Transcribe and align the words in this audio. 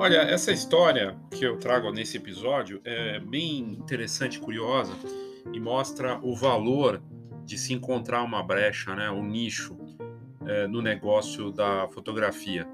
Olha, 0.00 0.18
essa 0.18 0.52
história 0.52 1.18
que 1.28 1.44
eu 1.44 1.56
trago 1.56 1.90
nesse 1.90 2.18
episódio 2.18 2.80
é 2.84 3.18
bem 3.18 3.58
interessante 3.72 4.38
curiosa 4.38 4.92
e 5.52 5.58
mostra 5.58 6.20
o 6.22 6.36
valor 6.36 7.02
de 7.44 7.58
se 7.58 7.74
encontrar 7.74 8.22
uma 8.22 8.40
brecha, 8.40 8.94
né, 8.94 9.10
um 9.10 9.24
nicho 9.24 9.76
é, 10.46 10.68
no 10.68 10.80
negócio 10.80 11.50
da 11.50 11.88
fotografia. 11.88 12.64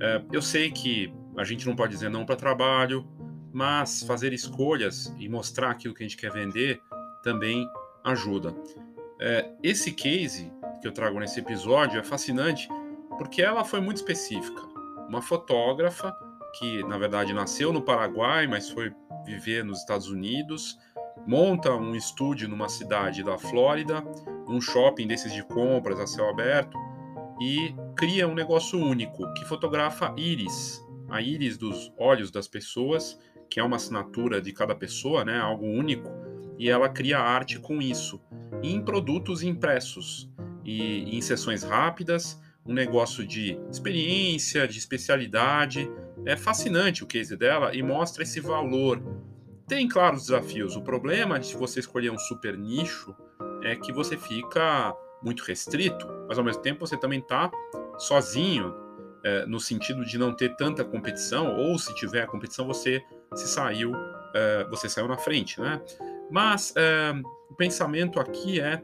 É, 0.00 0.22
eu 0.32 0.40
sei 0.40 0.70
que 0.70 1.12
a 1.36 1.44
gente 1.44 1.66
não 1.66 1.76
pode 1.76 1.92
dizer 1.92 2.08
não 2.08 2.24
para 2.24 2.36
trabalho, 2.36 3.06
mas 3.52 4.02
fazer 4.04 4.32
escolhas 4.32 5.14
e 5.18 5.28
mostrar 5.28 5.72
aquilo 5.72 5.92
que 5.92 6.02
a 6.02 6.08
gente 6.08 6.16
quer 6.16 6.32
vender 6.32 6.80
também 7.22 7.68
ajuda. 8.02 8.56
É, 9.20 9.46
esse 9.62 9.92
case 9.92 10.50
que 10.80 10.88
eu 10.88 10.92
trago 10.92 11.20
nesse 11.20 11.38
episódio 11.38 12.00
é 12.00 12.02
fascinante 12.02 12.66
porque 13.18 13.42
ela 13.42 13.62
foi 13.62 13.80
muito 13.82 13.98
específica. 13.98 14.62
Uma 15.06 15.20
fotógrafa 15.20 16.16
que, 16.58 16.82
na 16.84 16.98
verdade, 16.98 17.32
nasceu 17.32 17.72
no 17.72 17.82
Paraguai, 17.82 18.46
mas 18.46 18.70
foi 18.70 18.92
viver 19.24 19.64
nos 19.64 19.80
Estados 19.80 20.08
Unidos, 20.08 20.78
monta 21.26 21.72
um 21.74 21.94
estúdio 21.94 22.48
numa 22.48 22.68
cidade 22.68 23.22
da 23.22 23.36
Flórida, 23.36 24.02
um 24.48 24.60
shopping 24.60 25.06
desses 25.06 25.32
de 25.32 25.42
compras 25.42 25.98
a 25.98 26.06
céu 26.06 26.28
aberto, 26.28 26.78
e 27.40 27.74
cria 27.96 28.26
um 28.26 28.34
negócio 28.34 28.78
único 28.78 29.32
que 29.34 29.44
fotografa 29.44 30.14
íris, 30.16 30.82
a 31.08 31.20
íris 31.20 31.58
dos 31.58 31.92
olhos 31.98 32.30
das 32.30 32.48
pessoas, 32.48 33.18
que 33.50 33.60
é 33.60 33.62
uma 33.62 33.76
assinatura 33.76 34.40
de 34.40 34.52
cada 34.52 34.74
pessoa, 34.74 35.24
né, 35.24 35.38
algo 35.38 35.66
único, 35.66 36.08
e 36.58 36.68
ela 36.68 36.88
cria 36.88 37.18
arte 37.18 37.58
com 37.58 37.80
isso, 37.82 38.20
em 38.62 38.80
produtos 38.80 39.42
impressos 39.42 40.30
e 40.64 41.16
em 41.16 41.20
sessões 41.20 41.62
rápidas, 41.62 42.40
um 42.66 42.72
negócio 42.72 43.26
de 43.26 43.58
experiência, 43.70 44.66
de 44.66 44.78
especialidade. 44.78 45.88
É 46.26 46.36
fascinante 46.36 47.04
o 47.04 47.06
case 47.06 47.36
dela 47.36 47.74
e 47.74 47.82
mostra 47.82 48.24
esse 48.24 48.40
valor. 48.40 49.00
Tem, 49.68 49.88
claro, 49.88 50.16
os 50.16 50.22
desafios. 50.22 50.74
O 50.76 50.82
problema 50.82 51.38
de 51.38 51.54
você 51.56 51.78
escolher 51.78 52.10
um 52.10 52.18
super 52.18 52.58
nicho 52.58 53.14
é 53.62 53.76
que 53.76 53.92
você 53.92 54.16
fica 54.16 54.94
muito 55.22 55.44
restrito, 55.44 56.06
mas 56.28 56.36
ao 56.36 56.44
mesmo 56.44 56.62
tempo 56.62 56.86
você 56.86 56.96
também 56.96 57.20
está 57.20 57.50
sozinho, 57.96 58.74
é, 59.24 59.46
no 59.46 59.58
sentido 59.58 60.04
de 60.04 60.18
não 60.18 60.34
ter 60.34 60.54
tanta 60.56 60.84
competição, 60.84 61.56
ou 61.56 61.78
se 61.78 61.94
tiver 61.94 62.26
competição, 62.26 62.66
você 62.66 63.02
se 63.34 63.48
saiu, 63.48 63.92
é, 64.34 64.64
você 64.68 64.88
saiu 64.88 65.08
na 65.08 65.16
frente, 65.16 65.60
né? 65.60 65.80
Mas 66.30 66.74
é, 66.76 67.12
o 67.48 67.54
pensamento 67.54 68.20
aqui 68.20 68.60
é 68.60 68.82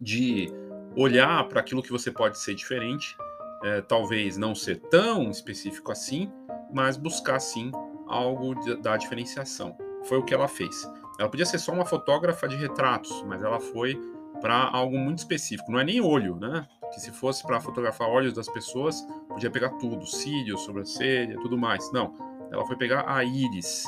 de 0.00 0.48
olhar 0.96 1.48
para 1.48 1.60
aquilo 1.60 1.82
que 1.82 1.90
você 1.90 2.10
pode 2.10 2.38
ser 2.38 2.54
diferente, 2.54 3.16
é, 3.64 3.80
talvez 3.80 4.36
não 4.36 4.54
ser 4.54 4.78
tão 4.90 5.30
específico 5.30 5.92
assim, 5.92 6.30
mas 6.72 6.96
buscar 6.96 7.40
sim 7.40 7.70
algo 8.06 8.54
da 8.80 8.96
diferenciação. 8.96 9.76
Foi 10.04 10.18
o 10.18 10.24
que 10.24 10.34
ela 10.34 10.48
fez. 10.48 10.88
Ela 11.18 11.28
podia 11.28 11.46
ser 11.46 11.58
só 11.58 11.72
uma 11.72 11.84
fotógrafa 11.84 12.48
de 12.48 12.56
retratos, 12.56 13.22
mas 13.26 13.42
ela 13.42 13.60
foi 13.60 13.98
para 14.40 14.68
algo 14.72 14.98
muito 14.98 15.18
específico. 15.18 15.70
Não 15.70 15.78
é 15.78 15.84
nem 15.84 16.00
olho, 16.00 16.36
né? 16.36 16.66
Que 16.92 17.00
se 17.00 17.10
fosse 17.12 17.42
para 17.44 17.60
fotografar 17.60 18.08
olhos 18.08 18.32
das 18.32 18.48
pessoas, 18.48 19.00
podia 19.28 19.50
pegar 19.50 19.70
tudo, 19.78 20.04
cílios, 20.06 20.62
sobrancelha, 20.62 21.38
tudo 21.40 21.56
mais. 21.56 21.90
Não, 21.92 22.12
ela 22.50 22.66
foi 22.66 22.76
pegar 22.76 23.04
a 23.06 23.22
íris. 23.22 23.84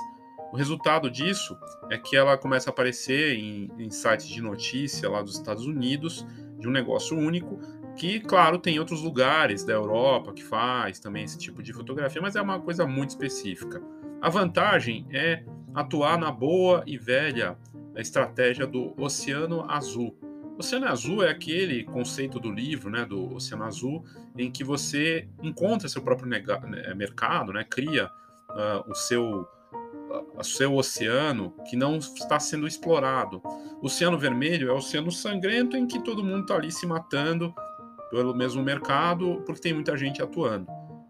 O 0.53 0.57
resultado 0.57 1.11
disso 1.11 1.59
é 1.91 1.99
que 1.99 2.15
ela 2.15 2.39
começa 2.39 2.71
a 2.71 2.73
aparecer 2.73 3.37
em, 3.37 3.69
em 3.77 3.91
sites 3.91 4.29
de 4.29 4.41
notícia 4.41 5.11
lá 5.11 5.21
dos 5.21 5.35
Estados 5.35 5.67
Unidos 5.67 6.25
de 6.61 6.69
um 6.69 6.71
negócio 6.71 7.19
único, 7.19 7.59
que, 7.97 8.21
claro, 8.21 8.59
tem 8.59 8.79
outros 8.79 9.03
lugares 9.03 9.65
da 9.65 9.73
Europa 9.73 10.33
que 10.33 10.43
faz 10.43 10.99
também 10.99 11.25
esse 11.25 11.39
tipo 11.39 11.63
de 11.63 11.73
fotografia, 11.73 12.21
mas 12.21 12.37
é 12.37 12.43
uma 12.43 12.61
coisa 12.61 12.87
muito 12.87 13.11
específica. 13.11 13.81
A 14.21 14.29
vantagem 14.29 15.07
é 15.13 15.45
atuar 15.75 16.19
na 16.19 16.31
boa 16.31 16.83
e 16.87 16.99
velha 16.99 17.57
estratégia 17.97 18.67
do 18.67 18.95
Oceano 19.01 19.65
Azul. 19.71 20.17
O 20.57 20.59
Oceano 20.59 20.87
Azul 20.87 21.23
é 21.23 21.31
aquele 21.31 21.85
conceito 21.85 22.41
do 22.41 22.51
livro, 22.51 22.91
né, 22.91 23.05
do 23.05 23.35
Oceano 23.35 23.65
Azul, 23.65 24.05
em 24.37 24.51
que 24.51 24.65
você 24.65 25.29
encontra 25.43 25.89
seu 25.89 26.03
próprio 26.03 26.29
né, 26.29 26.43
mercado, 26.95 27.53
né, 27.53 27.65
cria 27.69 28.07
uh, 28.07 28.91
o 28.91 28.95
seu 28.95 29.47
o 30.37 30.45
seu 30.45 30.75
oceano 30.77 31.53
que 31.69 31.77
não 31.77 31.97
está 31.97 32.39
sendo 32.39 32.69
explorado. 32.69 33.43
O 33.83 33.87
Oceano 33.87 34.17
Vermelho 34.17 34.69
é 34.69 34.73
o 34.73 34.77
oceano 34.77 35.11
sangrento 35.11 35.77
em 35.77 35.87
que 35.87 35.99
todo 36.05 36.23
mundo 36.23 36.43
está 36.43 36.55
ali 36.55 36.71
se 36.71 36.87
matando 36.87 37.53
pelo 38.15 38.33
mesmo 38.33 38.63
mercado 38.63 39.43
porque 39.45 39.61
tem 39.61 39.75
muita 39.75 39.97
gente 39.97 40.23
atuando. 40.23 40.69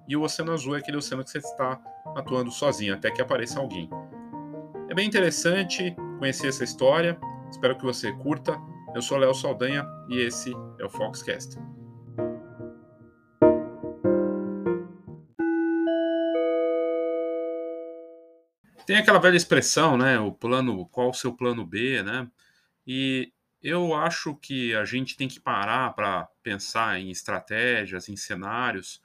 E 0.09 0.17
o 0.17 0.23
Oceano 0.23 0.53
Azul 0.53 0.75
é 0.75 0.79
aquele 0.79 0.97
oceano 0.97 1.23
que 1.23 1.31
você 1.31 1.39
está 1.39 1.79
atuando 2.17 2.51
sozinho 2.51 2.95
até 2.95 3.11
que 3.11 3.21
apareça 3.21 3.61
alguém. 3.61 3.91
É 4.89 4.95
bem 4.95 5.07
interessante 5.07 5.95
conhecer 6.19 6.49
essa 6.49 6.65
história. 6.65 7.19
Espero 7.51 7.77
que 7.77 7.85
você 7.85 8.11
curta. 8.13 8.59
Eu 8.95 9.03
sou 9.03 9.19
Léo 9.19 9.35
Saldanha 9.35 9.87
e 10.09 10.19
esse 10.19 10.53
é 10.79 10.85
o 10.85 10.89
Foxcast. 10.89 11.59
Tem 18.87 18.97
aquela 18.97 19.19
velha 19.19 19.37
expressão, 19.37 19.99
né? 19.99 20.19
O 20.19 20.33
plano, 20.33 20.87
qual 20.87 21.11
o 21.11 21.15
seu 21.15 21.35
plano 21.35 21.67
B, 21.67 22.03
né? 22.03 22.27
E 22.87 23.31
eu 23.65 23.95
acho 23.95 24.35
que 24.35 24.75
a 24.75 24.85
gente 24.85 25.17
tem 25.17 25.27
que 25.27 25.41
parar 25.41 25.95
para 25.95 26.29
pensar 26.43 27.01
em 27.01 27.11
estratégias, 27.11 28.11
em 28.11 28.17
cenários, 28.17 29.01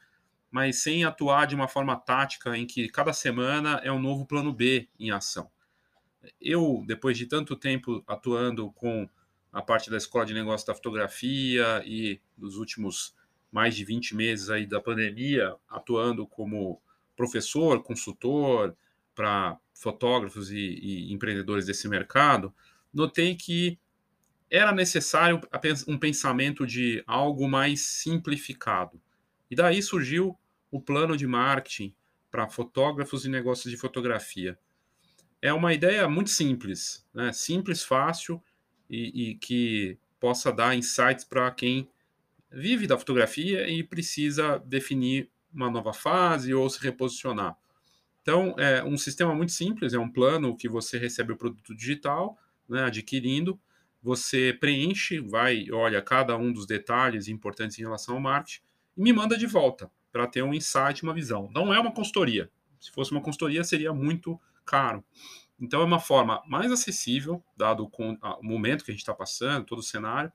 mas 0.52 0.84
sem 0.84 1.06
atuar 1.06 1.47
de 1.47 1.56
uma 1.56 1.70
forma 1.70 1.96
tática 1.96 2.58
em 2.58 2.68
que 2.68 2.90
cada 2.90 3.14
semana 3.14 3.80
é 3.86 3.90
um 3.90 4.02
novo 4.02 4.25
plano 4.25 4.52
B 4.52 4.90
em 5.00 5.12
ação. 5.12 5.50
Eu, 6.42 6.84
depois 6.86 7.18
de 7.18 7.25
tanto 7.25 7.56
tempo 7.56 8.03
atuando 8.06 8.69
com 8.74 9.08
a 9.53 9.62
parte 9.62 9.90
da 9.90 9.96
escola 9.96 10.25
de 10.25 10.34
negócios 10.34 10.68
da 10.68 10.75
fotografia 10.75 11.81
e 11.86 12.19
dos 12.38 12.58
últimos 12.58 13.16
mais 13.50 13.74
de 13.74 13.86
20 13.86 14.14
meses 14.14 14.50
aí 14.50 14.66
da 14.66 14.81
pandemia, 14.81 15.56
atuando 15.69 16.28
como 16.28 16.81
professor, 17.16 17.81
consultor, 17.81 18.75
para 19.16 19.58
fotógrafos 19.74 20.52
e, 20.52 20.58
e, 20.58 21.14
empreendedores 21.14 21.66
desse 21.66 21.88
mercado, 21.88 22.53
notei 22.94 23.36
que 23.36 23.80
era 24.50 24.72
necessário 24.72 25.40
um 25.88 25.98
pensamento 25.98 26.66
de 26.66 27.04
algo 27.06 27.48
mais 27.48 27.82
simplificado. 27.82 29.00
E 29.50 29.56
daí 29.56 29.82
surgiu 29.82 30.38
o 30.72 30.82
plano 30.82 31.16
de 31.16 31.28
marketing 31.28 31.94
para 32.32 32.50
fotógrafos 32.50 33.26
e 33.26 33.30
negócios 33.30 33.72
de 33.72 33.78
fotografia. 33.78 34.58
É 35.42 35.54
uma 35.54 35.74
ideia 35.74 36.08
muito 36.08 36.30
simples, 36.30 37.06
né? 37.14 37.32
simples, 37.32 37.84
fácil 37.84 38.44
e, 38.90 39.32
e 39.32 39.36
que 39.36 39.98
possa 40.20 40.52
dar 40.52 40.76
insights 40.76 41.24
para 41.24 41.50
quem 41.52 41.90
vive 42.52 42.88
da 42.88 42.98
fotografia 42.98 43.68
e 43.70 43.84
precisa 43.84 44.60
definir 44.60 45.30
uma 45.54 45.70
nova 45.70 45.94
fase 45.94 46.54
ou 46.54 46.70
se 46.70 46.81
reposicionar. 46.81 47.56
Então, 48.22 48.54
é 48.58 48.84
um 48.84 48.98
sistema 48.98 49.34
muito 49.34 49.52
simples, 49.52 49.94
é 49.94 50.00
um 50.00 50.10
plano 50.10 50.56
que 50.56 50.68
você 50.68 50.98
recebe 50.98 51.34
o 51.34 51.38
produto 51.38 51.76
digital, 51.76 52.38
né, 52.68 52.84
adquirindo, 52.84 53.60
você 54.02 54.58
preenche, 54.60 55.20
vai, 55.20 55.70
olha 55.72 56.02
cada 56.02 56.38
um 56.38 56.52
dos 56.52 56.66
detalhes 56.66 57.28
importantes 57.28 57.78
em 57.78 57.82
relação 57.82 58.16
ao 58.16 58.22
marketing 58.22 58.62
e 58.98 59.02
me 59.02 59.14
manda 59.14 59.38
de 59.38 59.46
volta 59.46 59.92
para 60.12 60.28
ter 60.28 60.44
um 60.44 60.54
insight, 60.54 61.04
uma 61.04 61.14
visão. 61.14 61.50
Não 61.54 61.74
é 61.74 61.80
uma 61.80 61.92
consultoria. 61.92 62.50
Se 62.80 62.92
fosse 62.92 63.12
uma 63.12 63.22
consultoria, 63.22 63.64
seria 63.64 63.94
muito 63.94 64.40
caro. 64.66 65.04
Então, 65.60 65.82
é 65.82 65.84
uma 65.84 66.00
forma 66.00 66.42
mais 66.48 66.72
acessível, 66.72 67.44
dado 67.58 67.90
o 67.94 68.44
momento 68.44 68.86
que 68.86 68.92
a 68.92 68.94
gente 68.94 69.02
está 69.02 69.14
passando, 69.14 69.66
todo 69.66 69.80
o 69.80 69.84
cenário, 69.84 70.31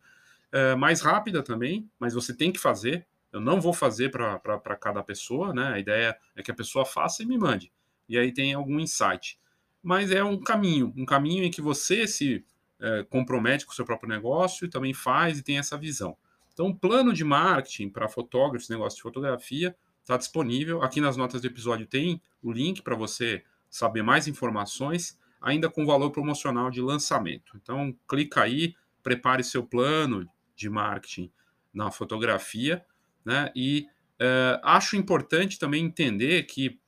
é, 0.53 0.75
mais 0.75 1.01
rápida 1.01 1.43
também, 1.43 1.91
mas 1.99 2.13
você 2.13 2.37
tem 2.37 2.53
que 2.53 2.61
fazer. 2.61 3.07
Eu 3.33 3.41
não 3.41 3.61
vou 3.61 3.73
fazer 3.73 4.11
para 4.11 4.77
cada 4.77 5.03
pessoa, 5.03 5.53
né? 5.55 5.73
A 5.73 5.79
ideia 5.79 6.17
é 6.37 6.43
que 6.43 6.51
a 6.51 6.55
pessoa 6.55 6.85
faça 6.85 7.23
e 7.23 7.27
me 7.27 7.39
mande 7.39 7.73
e 8.09 8.19
aí 8.19 8.33
tem 8.33 8.55
algum 8.55 8.79
insight. 8.81 9.39
Mas 9.83 10.11
é 10.11 10.23
um 10.25 10.41
caminho, 10.41 10.93
um 10.97 11.05
caminho 11.05 11.45
em 11.45 11.51
que 11.51 11.61
você 11.61 12.07
se 12.07 12.45
é, 12.85 13.03
compromete 13.05 13.65
com 13.65 13.73
o 13.73 13.75
seu 13.75 13.85
próprio 13.85 14.11
negócio 14.11 14.67
e 14.67 14.69
também 14.69 14.93
faz 14.93 15.39
e 15.39 15.43
tem 15.43 15.57
essa 15.59 15.77
visão. 15.79 16.17
Então, 16.53 16.67
o 16.67 16.75
plano 16.75 17.15
de 17.15 17.25
marketing 17.25 17.89
para 17.89 18.09
fotógrafos, 18.09 18.69
negócio 18.69 18.97
de 18.99 19.03
fotografia, 19.03 19.75
está 20.03 20.19
disponível. 20.19 20.83
Aqui 20.83 21.01
nas 21.01 21.17
notas 21.17 21.41
do 21.41 21.47
episódio 21.47 21.87
tem 21.87 22.21
o 22.43 22.53
link 22.53 22.83
para 22.83 22.95
você 22.95 23.43
saber 23.71 24.03
mais 24.03 24.29
informações, 24.29 25.19
ainda 25.41 25.71
com 25.71 25.87
valor 25.87 26.11
promocional 26.11 26.71
de 26.71 26.83
lançamento. 26.83 27.59
Então, 27.61 27.97
clica 28.07 28.43
aí, 28.43 28.77
prepare 29.03 29.43
seu 29.43 29.65
plano 29.65 30.29
de 30.55 30.69
marketing 30.69 31.33
na 31.73 31.91
fotografia, 31.91 32.85
né? 33.25 33.51
E 33.57 33.89
é, 34.19 34.61
acho 34.63 34.95
importante 34.95 35.59
também 35.59 35.85
entender 35.85 36.45
que 36.45 36.79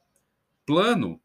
plano 0.67 1.19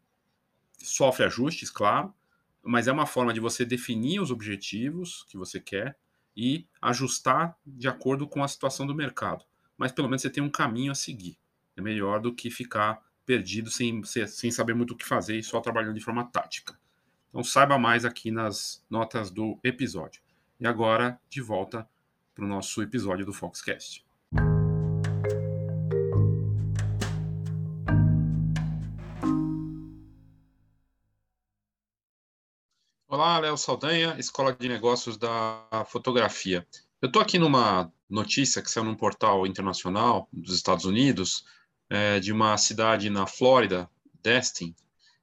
sofre 0.78 1.24
ajustes, 1.24 1.70
claro, 1.70 2.12
mas 2.62 2.86
é 2.86 2.92
uma 2.92 3.06
forma 3.06 3.32
de 3.32 3.40
você 3.40 3.64
definir 3.64 4.20
os 4.20 4.30
objetivos 4.30 5.24
que 5.28 5.36
você 5.36 5.58
quer 5.58 5.96
e 6.36 6.66
ajustar 6.80 7.56
de 7.66 7.88
acordo 7.88 8.26
com 8.26 8.42
a 8.42 8.48
situação 8.48 8.86
do 8.86 8.94
mercado. 8.94 9.44
Mas 9.76 9.92
pelo 9.92 10.08
menos 10.08 10.22
você 10.22 10.30
tem 10.30 10.42
um 10.42 10.50
caminho 10.50 10.92
a 10.92 10.94
seguir. 10.94 11.38
É 11.76 11.80
melhor 11.80 12.20
do 12.20 12.34
que 12.34 12.50
ficar 12.50 13.02
perdido, 13.26 13.70
sem, 13.70 14.02
sem 14.04 14.50
saber 14.50 14.74
muito 14.74 14.92
o 14.92 14.96
que 14.96 15.04
fazer 15.04 15.38
e 15.38 15.42
só 15.42 15.60
trabalhando 15.60 15.94
de 15.94 16.04
forma 16.04 16.24
tática. 16.24 16.78
Então 17.28 17.42
saiba 17.42 17.78
mais 17.78 18.04
aqui 18.04 18.30
nas 18.30 18.84
notas 18.88 19.30
do 19.30 19.58
episódio. 19.64 20.22
E 20.60 20.66
agora, 20.66 21.18
de 21.28 21.40
volta 21.40 21.88
para 22.34 22.44
o 22.44 22.48
nosso 22.48 22.82
episódio 22.82 23.26
do 23.26 23.32
Foxcast. 23.32 24.04
Olá, 33.14 33.38
Léo 33.38 33.58
Saldanha, 33.58 34.16
Escola 34.18 34.56
de 34.58 34.66
Negócios 34.66 35.18
da 35.18 35.84
Fotografia. 35.86 36.66
Eu 36.98 37.08
estou 37.08 37.20
aqui 37.20 37.38
numa 37.38 37.92
notícia 38.08 38.62
que 38.62 38.70
saiu 38.70 38.84
num 38.84 38.94
portal 38.94 39.46
internacional 39.46 40.30
dos 40.32 40.54
Estados 40.54 40.86
Unidos, 40.86 41.44
é, 41.90 42.18
de 42.18 42.32
uma 42.32 42.56
cidade 42.56 43.10
na 43.10 43.26
Flórida, 43.26 43.86
Destin, 44.22 44.74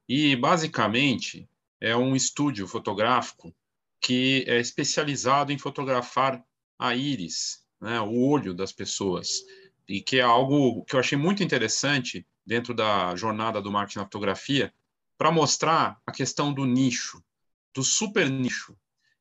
e 0.08 0.36
basicamente 0.36 1.50
é 1.82 1.96
um 1.98 2.16
estúdio 2.16 2.68
fotográfico 2.68 3.52
que 4.00 4.46
é 4.48 4.60
especializado 4.60 5.52
em 5.52 5.58
fotografar 5.58 6.46
a 6.78 6.96
íris, 6.96 7.66
né, 7.82 8.00
o 8.02 8.20
olho 8.20 8.54
das 8.54 8.72
pessoas, 8.72 9.44
e 9.88 10.00
que 10.00 10.20
é 10.20 10.22
algo 10.22 10.86
que 10.86 10.96
eu 10.96 11.00
achei 11.00 11.18
muito 11.18 11.42
interessante 11.42 12.24
dentro 12.46 12.72
da 12.76 13.16
jornada 13.16 13.60
do 13.60 13.72
marketing 13.72 13.98
na 13.98 14.06
fotografia, 14.06 14.72
para 15.18 15.32
mostrar 15.32 16.00
a 16.06 16.12
questão 16.12 16.54
do 16.54 16.66
nicho, 16.66 17.20
do 17.74 17.84
super 17.84 18.30
nicho. 18.30 18.76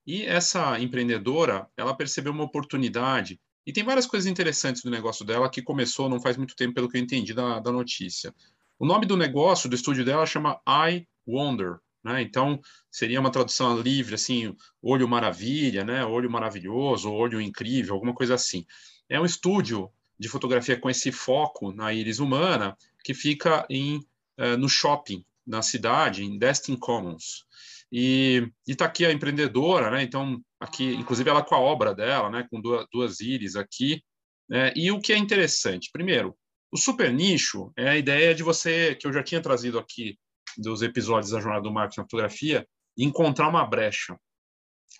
E 0.07 0.25
essa 0.25 0.79
empreendedora, 0.81 1.69
ela 1.77 1.95
percebeu 1.95 2.33
uma 2.33 2.45
oportunidade, 2.45 3.41
e 3.67 3.73
tem 3.73 3.85
várias 3.85 4.07
coisas 4.07 4.27
interessantes 4.27 4.83
do 4.83 4.91
negócio 4.91 5.25
dela, 5.25 5.51
que 5.51 5.61
começou 5.61 6.09
não 6.09 6.21
faz 6.21 6.37
muito 6.37 6.57
tempo, 6.57 6.75
pelo 6.75 6.89
que 6.89 6.97
eu 6.97 7.03
entendi 7.03 7.35
da, 7.35 7.61
da 7.61 7.71
notícia. 7.71 8.35
O 8.79 8.87
nome 8.87 9.05
do 9.05 9.17
negócio, 9.17 9.69
do 9.69 9.75
estúdio 9.75 10.05
dela, 10.05 10.25
chama 10.25 10.59
I 10.67 11.07
Wonder, 11.27 11.79
né? 12.03 12.23
Então, 12.23 12.61
seria 12.91 13.21
uma 13.21 13.31
tradução 13.31 13.79
livre, 13.79 14.15
assim, 14.15 14.57
olho 14.81 15.07
maravilha, 15.07 15.85
né? 15.85 16.05
olho 16.05 16.31
maravilhoso, 16.31 17.13
olho 17.13 17.41
incrível, 17.41 17.95
alguma 17.95 18.15
coisa 18.15 18.35
assim. 18.35 18.65
É 19.09 19.21
um 19.21 19.25
estúdio 19.25 19.91
de 20.19 20.29
fotografia 20.29 20.79
com 20.79 20.89
esse 20.89 21.13
foco 21.13 21.73
na 21.73 21.93
íris 21.93 22.19
humana, 22.19 22.77
que 23.05 23.15
fica 23.15 23.67
em, 23.69 23.99
uh, 24.39 24.57
no 24.59 24.69
shopping, 24.69 25.25
na 25.47 25.63
cidade, 25.63 26.25
em 26.25 26.39
Destin 26.39 26.77
Commons. 26.77 27.45
E 27.91 28.51
está 28.67 28.85
aqui 28.85 29.07
a 29.07 29.13
empreendedora, 29.13 29.91
né? 29.91 30.03
Então, 30.03 30.41
aqui, 30.61 30.95
inclusive, 30.95 31.29
ela 31.29 31.45
com 31.45 31.55
a 31.55 31.61
obra 31.61 31.95
dela, 31.95 32.31
né? 32.31 32.47
Com 32.51 32.61
duas, 32.61 32.87
duas 32.93 33.21
íris 33.21 33.57
aqui. 33.57 34.03
Né? 34.49 34.73
E 34.77 34.91
o 34.91 35.01
que 35.01 35.13
é 35.13 35.17
interessante? 35.17 35.91
Primeiro, 35.93 36.37
o 36.71 36.77
super 36.77 37.13
nicho 37.13 37.73
é 37.77 37.89
a 37.89 37.97
ideia 37.97 38.35
de 38.35 38.43
você, 38.43 38.95
que 38.95 39.07
eu 39.07 39.13
já 39.13 39.23
tinha 39.23 39.41
trazido 39.41 39.79
aqui 39.79 40.19
dos 40.57 40.83
episódios 40.83 41.31
da 41.31 41.41
Jornada 41.41 41.63
do 41.63 41.73
Marketing 41.73 42.01
na 42.01 42.05
Fotografia, 42.05 42.67
encontrar 42.97 43.49
uma 43.49 43.65
brecha. 43.67 44.19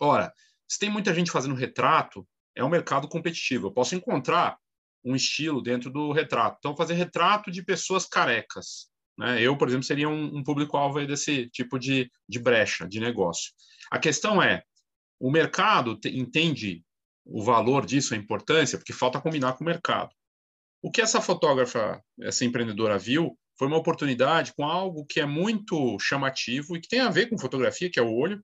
Ora, 0.01 0.33
se 0.69 0.79
tem 0.79 0.91
muita 0.91 1.15
gente 1.15 1.31
fazendo 1.31 1.55
retrato, 1.55 2.27
é 2.55 2.65
um 2.65 2.69
mercado 2.69 3.09
competitivo. 3.09 3.69
Eu 3.69 3.73
posso 3.73 3.95
encontrar 3.95 4.59
um 5.05 5.15
estilo 5.15 5.63
dentro 5.63 5.91
do 5.91 6.13
retrato. 6.13 6.57
Então, 6.59 6.77
fazer 6.77 6.95
retrato 6.95 7.51
de 7.51 7.63
pessoas 7.63 8.07
carecas. 8.07 8.91
Né? 9.19 9.43
Eu, 9.43 9.57
por 9.57 9.69
exemplo, 9.69 9.85
seria 9.85 10.09
um, 10.09 10.39
um 10.39 10.43
público-alvo 10.45 11.05
desse 11.07 11.49
tipo 11.51 11.79
de, 11.79 12.11
de 12.29 12.39
brecha 12.39 12.87
de 12.87 13.01
negócio. 13.01 13.53
A 13.91 13.99
questão 13.99 14.41
é, 14.41 14.63
o 15.19 15.31
mercado 15.31 15.97
te, 15.97 16.09
entende 16.17 16.85
o 17.25 17.43
valor 17.43 17.85
disso, 17.85 18.15
a 18.15 18.17
importância, 18.17 18.79
porque 18.79 18.93
falta 18.93 19.21
combinar 19.21 19.55
com 19.55 19.65
o 19.65 19.67
mercado. 19.67 20.15
O 20.81 20.91
que 20.91 21.03
essa 21.03 21.21
fotógrafa, 21.21 22.01
essa 22.21 22.45
empreendedora 22.45 22.97
viu, 22.97 23.37
foi 23.59 23.67
uma 23.67 23.77
oportunidade 23.77 24.55
com 24.55 24.65
algo 24.65 25.05
que 25.05 25.21
é 25.21 25.27
muito 25.27 25.99
chamativo 25.99 26.77
e 26.77 26.81
que 26.81 26.89
tem 26.89 27.01
a 27.01 27.11
ver 27.11 27.29
com 27.29 27.37
fotografia, 27.37 27.91
que 27.91 27.99
é 27.99 28.03
o 28.03 28.15
olho, 28.15 28.43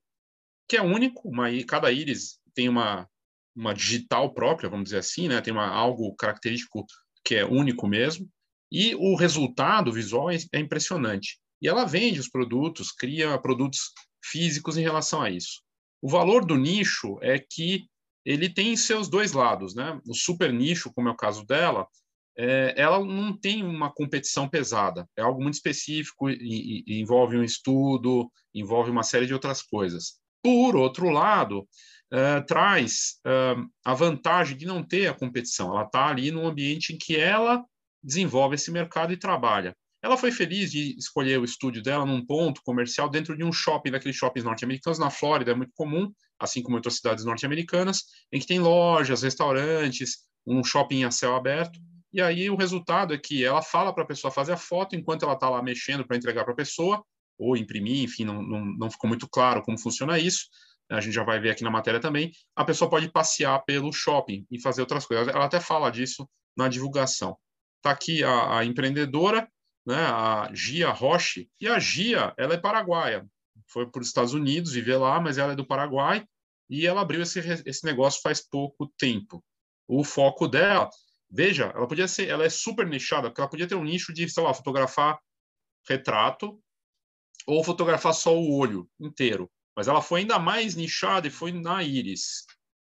que 0.67 0.75
é 0.75 0.81
único, 0.81 1.29
uma, 1.29 1.45
cada 1.65 1.91
íris 1.91 2.39
tem 2.53 2.67
uma, 2.67 3.07
uma 3.55 3.73
digital 3.73 4.33
própria, 4.33 4.69
vamos 4.69 4.85
dizer 4.85 4.97
assim, 4.97 5.29
né? 5.29 5.39
tem 5.39 5.53
uma, 5.53 5.67
algo 5.67 6.13
característico 6.15 6.85
que 7.23 7.35
é 7.35 7.45
único 7.45 7.87
mesmo, 7.87 8.29
e 8.71 8.95
o 8.95 9.15
resultado 9.15 9.91
visual 9.91 10.29
é, 10.29 10.37
é 10.53 10.59
impressionante. 10.59 11.39
E 11.61 11.67
ela 11.67 11.85
vende 11.85 12.19
os 12.19 12.29
produtos, 12.29 12.91
cria 12.91 13.37
produtos 13.37 13.91
físicos 14.23 14.77
em 14.77 14.81
relação 14.81 15.21
a 15.21 15.29
isso. 15.29 15.61
O 16.01 16.09
valor 16.09 16.45
do 16.45 16.55
nicho 16.55 17.17
é 17.21 17.39
que 17.39 17.85
ele 18.25 18.49
tem 18.49 18.75
seus 18.75 19.07
dois 19.07 19.33
lados, 19.33 19.75
né? 19.75 19.99
O 20.07 20.13
super 20.13 20.51
nicho, 20.51 20.91
como 20.93 21.07
é 21.07 21.11
o 21.11 21.17
caso 21.17 21.45
dela, 21.45 21.87
é, 22.37 22.73
ela 22.75 23.03
não 23.03 23.37
tem 23.37 23.63
uma 23.63 23.91
competição 23.91 24.49
pesada. 24.49 25.07
É 25.17 25.21
algo 25.21 25.41
muito 25.41 25.53
específico 25.53 26.29
e, 26.29 26.83
e, 26.85 26.99
envolve 26.99 27.37
um 27.37 27.43
estudo, 27.43 28.29
envolve 28.53 28.91
uma 28.91 29.03
série 29.03 29.25
de 29.25 29.33
outras 29.33 29.61
coisas. 29.61 30.19
Por 30.43 30.75
outro 30.75 31.09
lado, 31.09 31.67
é, 32.11 32.41
traz 32.41 33.19
é, 33.25 33.55
a 33.83 33.93
vantagem 33.93 34.57
de 34.57 34.65
não 34.65 34.83
ter 34.83 35.07
a 35.07 35.13
competição. 35.13 35.71
Ela 35.71 35.85
está 35.85 36.07
ali 36.07 36.31
num 36.31 36.45
ambiente 36.45 36.93
em 36.93 36.97
que 36.97 37.15
ela 37.15 37.63
desenvolve 38.05 38.55
esse 38.55 38.71
mercado 38.71 39.11
e 39.11 39.17
trabalha. 39.17 39.75
Ela 40.01 40.17
foi 40.17 40.31
feliz 40.31 40.71
de 40.71 40.95
escolher 40.97 41.39
o 41.39 41.43
estúdio 41.43 41.81
dela 41.81 42.05
num 42.05 42.23
ponto 42.23 42.61
comercial 42.63 43.09
dentro 43.09 43.35
de 43.35 43.43
um 43.43 43.51
shopping, 43.51 43.91
daqueles 43.91 44.15
shoppings 44.15 44.45
norte-americanos, 44.45 44.99
na 44.99 45.09
Flórida, 45.09 45.51
é 45.51 45.55
muito 45.55 45.73
comum, 45.73 46.11
assim 46.39 46.61
como 46.61 46.75
em 46.75 46.77
outras 46.77 46.97
cidades 46.97 47.25
norte-americanas, 47.25 48.03
em 48.31 48.39
que 48.39 48.45
tem 48.45 48.59
lojas, 48.59 49.23
restaurantes, 49.23 50.19
um 50.45 50.63
shopping 50.63 51.05
a 51.05 51.11
céu 51.11 51.35
aberto, 51.35 51.79
e 52.13 52.21
aí 52.21 52.49
o 52.49 52.55
resultado 52.55 53.13
é 53.13 53.17
que 53.17 53.43
ela 53.43 53.61
fala 53.61 53.91
para 53.91 54.03
a 54.03 54.07
pessoa 54.07 54.31
fazer 54.31 54.53
a 54.53 54.57
foto 54.57 54.95
enquanto 54.95 55.23
ela 55.23 55.33
está 55.33 55.49
lá 55.49 55.61
mexendo 55.61 56.05
para 56.05 56.15
entregar 56.15 56.43
para 56.43 56.53
a 56.53 56.55
pessoa, 56.55 57.03
ou 57.37 57.57
imprimir, 57.57 58.03
enfim, 58.03 58.23
não, 58.23 58.41
não, 58.41 58.63
não 58.63 58.89
ficou 58.89 59.07
muito 59.07 59.27
claro 59.27 59.61
como 59.61 59.77
funciona 59.77 60.17
isso. 60.17 60.45
A 60.89 61.01
gente 61.01 61.13
já 61.13 61.23
vai 61.23 61.39
ver 61.39 61.49
aqui 61.49 61.63
na 61.63 61.71
matéria 61.71 61.99
também. 61.99 62.31
A 62.55 62.63
pessoa 62.63 62.89
pode 62.89 63.11
passear 63.11 63.59
pelo 63.65 63.91
shopping 63.91 64.45
e 64.51 64.61
fazer 64.61 64.81
outras 64.81 65.05
coisas. 65.05 65.27
Ela 65.27 65.45
até 65.45 65.59
fala 65.59 65.89
disso 65.89 66.29
na 66.55 66.69
divulgação. 66.69 67.35
Está 67.85 67.91
aqui 67.91 68.23
a, 68.23 68.57
a, 68.57 68.65
empreendedora, 68.65 69.47
né, 69.85 69.95
a 69.95 70.49
Gia 70.51 70.89
Roche, 70.89 71.51
e 71.61 71.67
a 71.67 71.77
Gia, 71.77 72.33
ela 72.35 72.55
é 72.55 72.57
paraguaia. 72.57 73.29
Foi 73.67 73.85
para 73.85 74.01
os 74.01 74.07
Estados 74.07 74.33
Unidos 74.33 74.73
viver 74.73 74.97
lá, 74.97 75.21
mas 75.21 75.37
ela 75.37 75.53
é 75.53 75.55
do 75.55 75.63
Paraguai 75.63 76.27
e 76.67 76.87
ela 76.87 77.01
abriu 77.01 77.21
esse, 77.21 77.39
esse 77.39 77.85
negócio 77.85 78.23
faz 78.23 78.41
pouco 78.41 78.91
tempo. 78.97 79.45
O 79.87 80.03
foco 80.03 80.47
dela 80.47 80.89
Veja, 81.29 81.65
ela 81.75 81.87
podia 81.87 82.07
ser, 82.07 82.27
ela 82.27 82.43
é 82.43 82.49
super 82.49 82.87
nichada, 82.87 83.29
porque 83.29 83.41
ela 83.41 83.49
podia 83.49 83.67
ter 83.67 83.75
um 83.75 83.83
nicho 83.83 84.11
de, 84.13 84.27
sei 84.29 84.41
lá, 84.41 84.53
fotografar 84.53 85.19
retrato 85.87 86.59
ou 87.45 87.63
fotografar 87.63 88.13
só 88.15 88.35
o 88.35 88.57
olho 88.57 88.89
inteiro. 88.99 89.51
Mas 89.75 89.87
ela 89.87 90.01
foi 90.01 90.21
ainda 90.21 90.39
mais 90.39 90.73
nichada 90.75 91.27
e 91.27 91.31
foi 91.31 91.51
na 91.51 91.83
íris. 91.83 92.45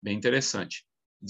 Bem 0.02 0.18
interessante. 0.18 0.84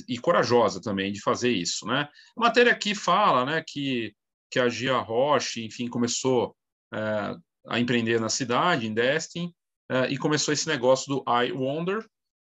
E 0.07 0.17
corajosa 0.17 0.81
também 0.81 1.11
de 1.11 1.21
fazer 1.21 1.51
isso, 1.51 1.85
né? 1.85 2.07
A 2.37 2.39
matéria 2.39 2.71
aqui 2.71 2.93
fala, 2.93 3.45
né, 3.45 3.63
que, 3.65 4.13
que 4.51 4.59
a 4.59 4.69
Gia 4.69 4.99
Roche, 4.99 5.65
enfim, 5.65 5.87
começou 5.87 6.55
é, 6.93 7.35
a 7.67 7.79
empreender 7.79 8.19
na 8.19 8.29
cidade, 8.29 8.85
em 8.85 8.93
Destin, 8.93 9.53
é, 9.89 10.07
e 10.09 10.17
começou 10.17 10.53
esse 10.53 10.67
negócio 10.67 11.07
do 11.07 11.23
Eye 11.27 11.51
Wonder, 11.51 12.05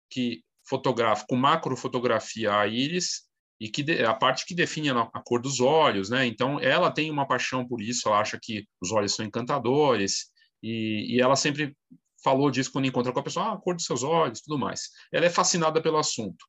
que 0.09 0.43
fotografa 0.67 1.25
com 1.27 1.35
macrofotografia 1.35 2.55
a 2.55 2.67
íris 2.67 3.23
e 3.59 3.69
que 3.69 3.83
de, 3.83 4.03
a 4.03 4.13
parte 4.13 4.45
que 4.45 4.55
define 4.55 4.89
a, 4.89 5.01
a, 5.01 5.21
cor 5.23 5.41
dos 5.41 5.59
olhos, 5.59 6.09
né? 6.09 6.25
Então 6.25 6.59
ela 6.59 6.91
tem 6.91 7.09
uma 7.09 7.27
paixão 7.27 7.67
por 7.67 7.81
isso, 7.81 8.07
ela 8.07 8.19
acha 8.19 8.39
que 8.41 8.65
os 8.81 8.91
olhos 8.91 9.15
são 9.15 9.25
encantadores 9.25 10.31
e, 10.61 11.15
e 11.15 11.21
ela 11.21 11.35
sempre 11.35 11.75
falou 12.23 12.51
disso 12.51 12.71
quando 12.71 12.85
encontra 12.85 13.11
com 13.11 13.19
a 13.19 13.23
pessoa, 13.23 13.47
ah, 13.47 13.53
a 13.53 13.57
cor 13.57 13.75
dos 13.75 13.85
seus 13.85 14.03
olhos, 14.03 14.41
tudo 14.41 14.57
mais. 14.57 14.89
Ela 15.11 15.25
é 15.25 15.29
fascinada 15.29 15.81
pelo 15.81 15.97
assunto. 15.97 16.45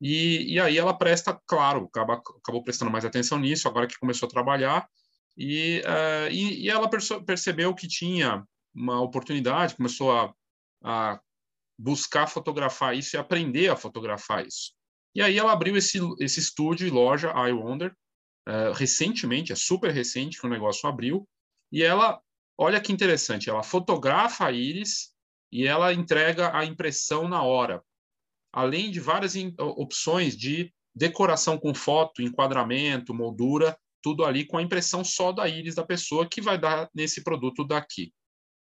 E, 0.00 0.54
e 0.54 0.60
aí 0.60 0.76
ela 0.76 0.96
presta, 0.96 1.40
claro, 1.46 1.84
acaba, 1.84 2.14
acabou 2.14 2.62
prestando 2.62 2.90
mais 2.90 3.04
atenção 3.04 3.38
nisso, 3.38 3.66
agora 3.66 3.86
que 3.86 3.98
começou 3.98 4.26
a 4.26 4.30
trabalhar, 4.30 4.88
e, 5.36 5.82
uh, 5.84 6.30
e, 6.30 6.64
e, 6.64 6.70
ela 6.70 6.88
perce, 6.88 7.20
percebeu 7.24 7.74
que 7.74 7.86
tinha 7.86 8.46
uma 8.74 9.00
oportunidade, 9.00 9.76
começou 9.76 10.12
a, 10.12 10.34
a 10.82 11.20
buscar 11.78 12.26
fotografar 12.26 12.96
isso 12.96 13.16
e 13.16 13.18
aprender 13.18 13.68
a 13.68 13.76
fotografar 13.76 14.46
isso. 14.46 14.72
E 15.14 15.22
aí 15.22 15.38
ela 15.38 15.52
abriu 15.52 15.76
esse, 15.76 15.98
esse 16.20 16.40
estúdio 16.40 16.86
e 16.86 16.90
loja, 16.90 17.32
I 17.32 17.52
Wonder, 17.52 17.94
uh, 18.48 18.72
recentemente, 18.74 19.52
é 19.52 19.56
super 19.56 19.90
recente 19.90 20.38
que 20.38 20.46
o 20.46 20.50
negócio 20.50 20.88
abriu, 20.88 21.26
e 21.72 21.82
ela, 21.82 22.20
olha 22.58 22.80
que 22.80 22.92
interessante, 22.92 23.50
ela 23.50 23.62
fotografa 23.62 24.46
a 24.46 24.52
íris 24.52 25.12
e 25.50 25.66
ela 25.66 25.92
entrega 25.92 26.56
a 26.56 26.64
impressão 26.64 27.28
na 27.28 27.42
hora, 27.42 27.82
além 28.56 28.90
de 28.90 28.98
várias 28.98 29.34
opções 29.58 30.34
de 30.34 30.72
decoração 30.94 31.58
com 31.58 31.74
foto, 31.74 32.22
enquadramento, 32.22 33.12
moldura, 33.12 33.78
tudo 34.02 34.24
ali 34.24 34.46
com 34.46 34.56
a 34.56 34.62
impressão 34.62 35.04
só 35.04 35.30
da 35.30 35.46
íris 35.46 35.74
da 35.74 35.84
pessoa 35.84 36.26
que 36.26 36.40
vai 36.40 36.58
dar 36.58 36.88
nesse 36.94 37.22
produto 37.22 37.66
daqui. 37.66 38.14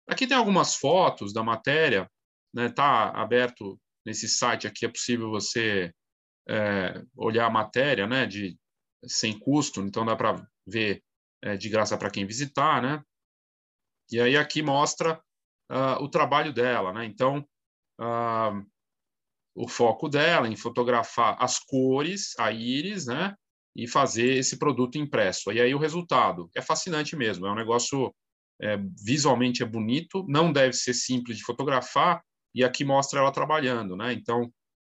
Aqui 0.06 0.26
tem 0.26 0.36
algumas 0.36 0.74
fotos 0.74 1.32
da 1.32 1.42
matéria, 1.42 2.06
né? 2.52 2.68
Tá 2.68 3.08
aberto 3.10 3.80
nesse 4.04 4.28
site 4.28 4.66
aqui, 4.66 4.84
é 4.84 4.88
possível 4.88 5.30
você 5.30 5.90
é, 6.46 7.02
olhar 7.16 7.46
a 7.46 7.50
matéria, 7.50 8.06
né, 8.06 8.26
de 8.26 8.58
sem 9.06 9.38
custo, 9.38 9.80
então 9.82 10.04
dá 10.04 10.16
para 10.16 10.46
ver 10.66 11.02
é, 11.42 11.56
de 11.56 11.68
graça 11.68 11.96
para 11.96 12.10
quem 12.10 12.26
visitar, 12.26 12.82
né? 12.82 13.02
E 14.10 14.20
aí 14.20 14.36
aqui 14.36 14.62
mostra 14.62 15.22
uh, 15.70 16.02
o 16.02 16.08
trabalho 16.08 16.52
dela, 16.52 16.92
né? 16.92 17.04
Então, 17.04 17.46
uh, 18.00 18.66
o 19.58 19.66
foco 19.66 20.08
dela 20.08 20.48
em 20.48 20.54
fotografar 20.54 21.36
as 21.40 21.58
cores, 21.58 22.32
a 22.38 22.52
íris, 22.52 23.06
né? 23.06 23.34
E 23.74 23.88
fazer 23.88 24.36
esse 24.36 24.56
produto 24.56 24.96
impresso. 24.96 25.52
E 25.52 25.60
aí 25.60 25.74
o 25.74 25.78
resultado 25.78 26.48
é 26.56 26.62
fascinante 26.62 27.16
mesmo. 27.16 27.46
É 27.46 27.50
um 27.50 27.56
negócio 27.56 28.14
é, 28.62 28.78
visualmente 29.04 29.62
é 29.62 29.66
bonito, 29.66 30.24
não 30.28 30.52
deve 30.52 30.74
ser 30.74 30.94
simples 30.94 31.36
de 31.36 31.44
fotografar. 31.44 32.22
E 32.54 32.62
aqui 32.62 32.84
mostra 32.84 33.18
ela 33.18 33.32
trabalhando, 33.32 33.96
né? 33.96 34.12
Então, 34.12 34.50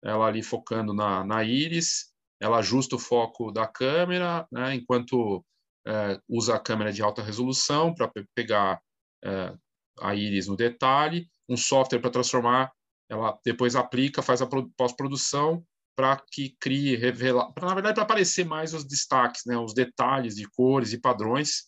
ela 0.03 0.27
ali 0.27 0.43
focando 0.43 0.93
na, 0.93 1.23
na 1.23 1.43
íris, 1.43 2.11
ela 2.39 2.59
ajusta 2.59 2.95
o 2.95 2.99
foco 2.99 3.51
da 3.51 3.67
câmera, 3.67 4.47
né? 4.51 4.75
Enquanto 4.75 5.43
é, 5.87 6.19
usa 6.29 6.55
a 6.55 6.59
câmera 6.59 6.93
de 6.93 7.01
alta 7.01 7.23
resolução 7.23 7.93
para 7.95 8.07
pe 8.07 8.25
pegar 8.35 8.79
é, 9.23 9.53
a 9.99 10.15
íris 10.15 10.47
no 10.47 10.55
detalhe, 10.55 11.27
um 11.49 11.57
software 11.57 11.99
para 11.99 12.11
transformar, 12.11 12.71
ela 13.11 13.37
depois 13.45 13.75
aplica, 13.75 14.21
faz 14.21 14.41
a 14.41 14.47
pós-produção 14.77 15.61
para 15.93 16.15
que 16.31 16.55
crie, 16.57 16.95
revela, 16.95 17.51
pra, 17.51 17.67
na 17.67 17.73
verdade 17.73 17.95
para 17.95 18.03
aparecer 18.03 18.45
mais 18.45 18.73
os 18.73 18.85
destaques, 18.85 19.41
né, 19.45 19.57
os 19.57 19.73
detalhes 19.73 20.35
de 20.35 20.49
cores 20.49 20.93
e 20.93 20.97
padrões. 20.97 21.65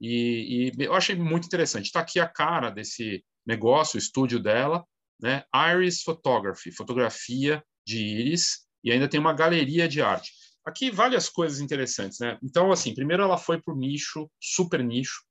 E, 0.00 0.72
e 0.78 0.84
eu 0.84 0.94
achei 0.94 1.14
muito 1.14 1.44
interessante. 1.44 1.86
Está 1.86 2.00
aqui 2.00 2.18
a 2.18 2.26
cara 2.26 2.70
desse 2.70 3.22
negócio, 3.46 3.96
o 3.96 3.98
estúdio 3.98 4.40
dela, 4.40 4.84
né, 5.20 5.44
Iris 5.54 6.02
Photography, 6.02 6.72
fotografia 6.72 7.62
de 7.86 7.98
íris, 7.98 8.66
e 8.82 8.90
ainda 8.90 9.06
tem 9.06 9.20
uma 9.20 9.34
galeria 9.34 9.86
de 9.86 10.00
arte. 10.00 10.32
Aqui 10.64 10.90
várias 10.90 11.28
coisas 11.28 11.60
interessantes, 11.60 12.18
né? 12.18 12.38
Então, 12.42 12.72
assim, 12.72 12.94
primeiro 12.94 13.22
ela 13.22 13.36
foi 13.36 13.60
para 13.60 13.72
o 13.72 13.76
nicho, 13.76 14.30
super 14.40 14.82
nicho, 14.82 15.22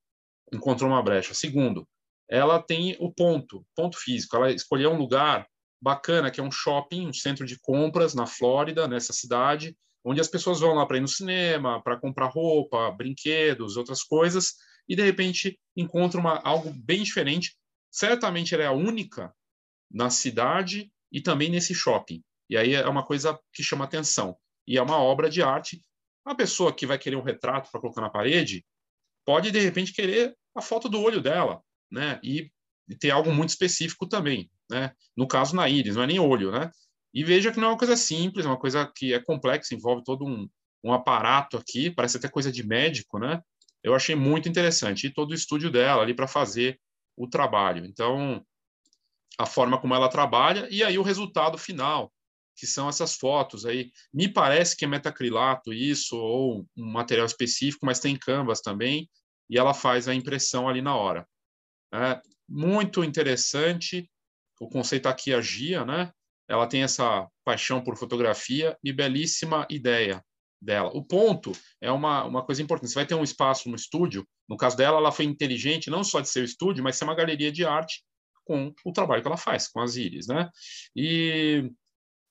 encontrou 0.53 0.89
uma 0.89 1.01
brecha. 1.01 1.33
Segundo, 1.33 1.87
ela 2.29 2.61
tem 2.61 2.95
o 2.99 3.11
ponto, 3.11 3.65
ponto 3.75 3.97
físico. 3.97 4.35
Ela 4.35 4.51
escolheu 4.51 4.91
um 4.91 4.97
lugar 4.97 5.45
bacana, 5.85 6.31
que 6.31 6.39
é 6.39 6.43
um 6.43 6.51
shopping, 6.51 7.07
um 7.07 7.13
centro 7.13 7.45
de 7.45 7.59
compras 7.59 8.15
na 8.15 8.25
Flórida, 8.25 8.87
nessa 8.87 9.13
cidade, 9.13 9.77
onde 10.03 10.19
as 10.19 10.27
pessoas 10.27 10.59
vão 10.59 10.73
lá 10.73 10.83
para 10.83 10.97
ir 10.97 11.01
no 11.01 11.07
cinema, 11.07 11.79
para 11.83 11.95
comprar 11.95 12.25
roupa, 12.25 12.89
brinquedos, 12.89 13.77
outras 13.77 14.01
coisas, 14.01 14.55
e 14.89 14.95
de 14.95 15.03
repente 15.03 15.59
encontra 15.77 16.19
uma, 16.19 16.39
algo 16.43 16.73
bem 16.73 17.03
diferente. 17.03 17.55
Certamente 17.91 18.55
ela 18.55 18.63
é 18.63 18.67
a 18.67 18.71
única 18.71 19.31
na 19.91 20.09
cidade 20.09 20.91
e 21.11 21.21
também 21.21 21.51
nesse 21.51 21.75
shopping. 21.75 22.23
E 22.49 22.57
aí 22.57 22.73
é 22.73 22.87
uma 22.87 23.05
coisa 23.05 23.39
que 23.53 23.61
chama 23.61 23.85
atenção. 23.85 24.35
E 24.67 24.79
é 24.79 24.81
uma 24.81 24.97
obra 24.97 25.29
de 25.29 25.43
arte. 25.43 25.79
A 26.25 26.33
pessoa 26.33 26.73
que 26.73 26.87
vai 26.87 26.97
querer 26.97 27.15
um 27.15 27.21
retrato 27.21 27.69
para 27.69 27.79
colocar 27.79 28.01
na 28.01 28.09
parede 28.09 28.65
pode 29.23 29.51
de 29.51 29.59
repente 29.59 29.93
querer 29.93 30.35
a 30.55 30.61
foto 30.63 30.89
do 30.89 30.99
olho 30.99 31.21
dela, 31.21 31.61
né? 31.91 32.19
E, 32.23 32.51
ter 32.99 33.09
algo 33.09 33.31
muito 33.31 33.49
específico 33.49 34.07
também, 34.07 34.49
né? 34.69 34.91
No 35.15 35.27
caso 35.27 35.55
na 35.55 35.69
íris, 35.69 35.95
não 35.95 36.03
é 36.03 36.07
nem 36.07 36.19
olho, 36.19 36.51
né? 36.51 36.71
E 37.13 37.23
veja 37.23 37.51
que 37.51 37.59
não 37.59 37.67
é 37.67 37.71
uma 37.71 37.77
coisa 37.77 37.95
simples, 37.95 38.45
é 38.45 38.49
uma 38.49 38.59
coisa 38.59 38.91
que 38.93 39.13
é 39.13 39.19
complexa, 39.19 39.73
envolve 39.73 40.03
todo 40.03 40.25
um, 40.25 40.49
um 40.83 40.93
aparato 40.93 41.57
aqui, 41.57 41.89
parece 41.89 42.17
até 42.17 42.27
coisa 42.27 42.51
de 42.51 42.65
médico, 42.65 43.19
né? 43.19 43.41
Eu 43.83 43.95
achei 43.95 44.15
muito 44.15 44.49
interessante 44.49 45.07
e 45.07 45.13
todo 45.13 45.31
o 45.31 45.35
estúdio 45.35 45.71
dela 45.71 46.01
ali 46.01 46.13
para 46.13 46.27
fazer 46.27 46.79
o 47.15 47.27
trabalho. 47.27 47.85
Então, 47.85 48.43
a 49.37 49.45
forma 49.45 49.79
como 49.79 49.93
ela 49.93 50.09
trabalha 50.09 50.67
e 50.71 50.83
aí 50.83 50.97
o 50.97 51.03
resultado 51.03 51.57
final, 51.57 52.11
que 52.55 52.65
são 52.65 52.87
essas 52.87 53.15
fotos 53.15 53.65
aí. 53.65 53.91
Me 54.13 54.27
parece 54.31 54.75
que 54.75 54.85
é 54.85 54.87
metacrilato 54.87 55.73
isso 55.73 56.17
ou 56.17 56.65
um 56.75 56.91
material 56.91 57.25
específico, 57.25 57.85
mas 57.85 57.99
tem 57.99 58.17
canvas 58.17 58.61
também 58.61 59.09
e 59.49 59.57
ela 59.57 59.73
faz 59.73 60.07
a 60.07 60.15
impressão 60.15 60.67
ali 60.67 60.81
na 60.81 60.95
hora. 60.95 61.27
É 61.93 62.21
muito 62.47 63.03
interessante 63.03 64.09
o 64.59 64.69
conceito 64.69 65.07
aqui 65.07 65.33
a 65.33 65.41
Gia, 65.41 65.85
né? 65.85 66.11
Ela 66.47 66.67
tem 66.67 66.83
essa 66.83 67.27
paixão 67.43 67.83
por 67.83 67.97
fotografia 67.97 68.77
e 68.83 68.93
belíssima 68.93 69.65
ideia 69.69 70.23
dela. 70.61 70.91
O 70.93 71.03
ponto 71.03 71.51
é 71.81 71.91
uma, 71.91 72.23
uma 72.23 72.43
coisa 72.43 72.61
importante. 72.61 72.89
Você 72.89 72.95
vai 72.95 73.05
ter 73.05 73.15
um 73.15 73.23
espaço 73.23 73.69
no 73.69 73.75
estúdio. 73.75 74.27
No 74.47 74.57
caso 74.57 74.77
dela, 74.77 74.97
ela 74.97 75.11
foi 75.11 75.25
inteligente 75.25 75.89
não 75.89 76.03
só 76.03 76.21
de 76.21 76.29
ser 76.29 76.41
o 76.41 76.45
estúdio, 76.45 76.83
mas 76.83 76.97
ser 76.97 77.05
uma 77.05 77.15
galeria 77.15 77.51
de 77.51 77.65
arte 77.65 78.03
com 78.45 78.73
o 78.85 78.91
trabalho 78.91 79.21
que 79.21 79.27
ela 79.27 79.37
faz, 79.37 79.67
com 79.67 79.81
as 79.81 79.95
íris, 79.95 80.27
né? 80.27 80.49
E, 80.95 81.71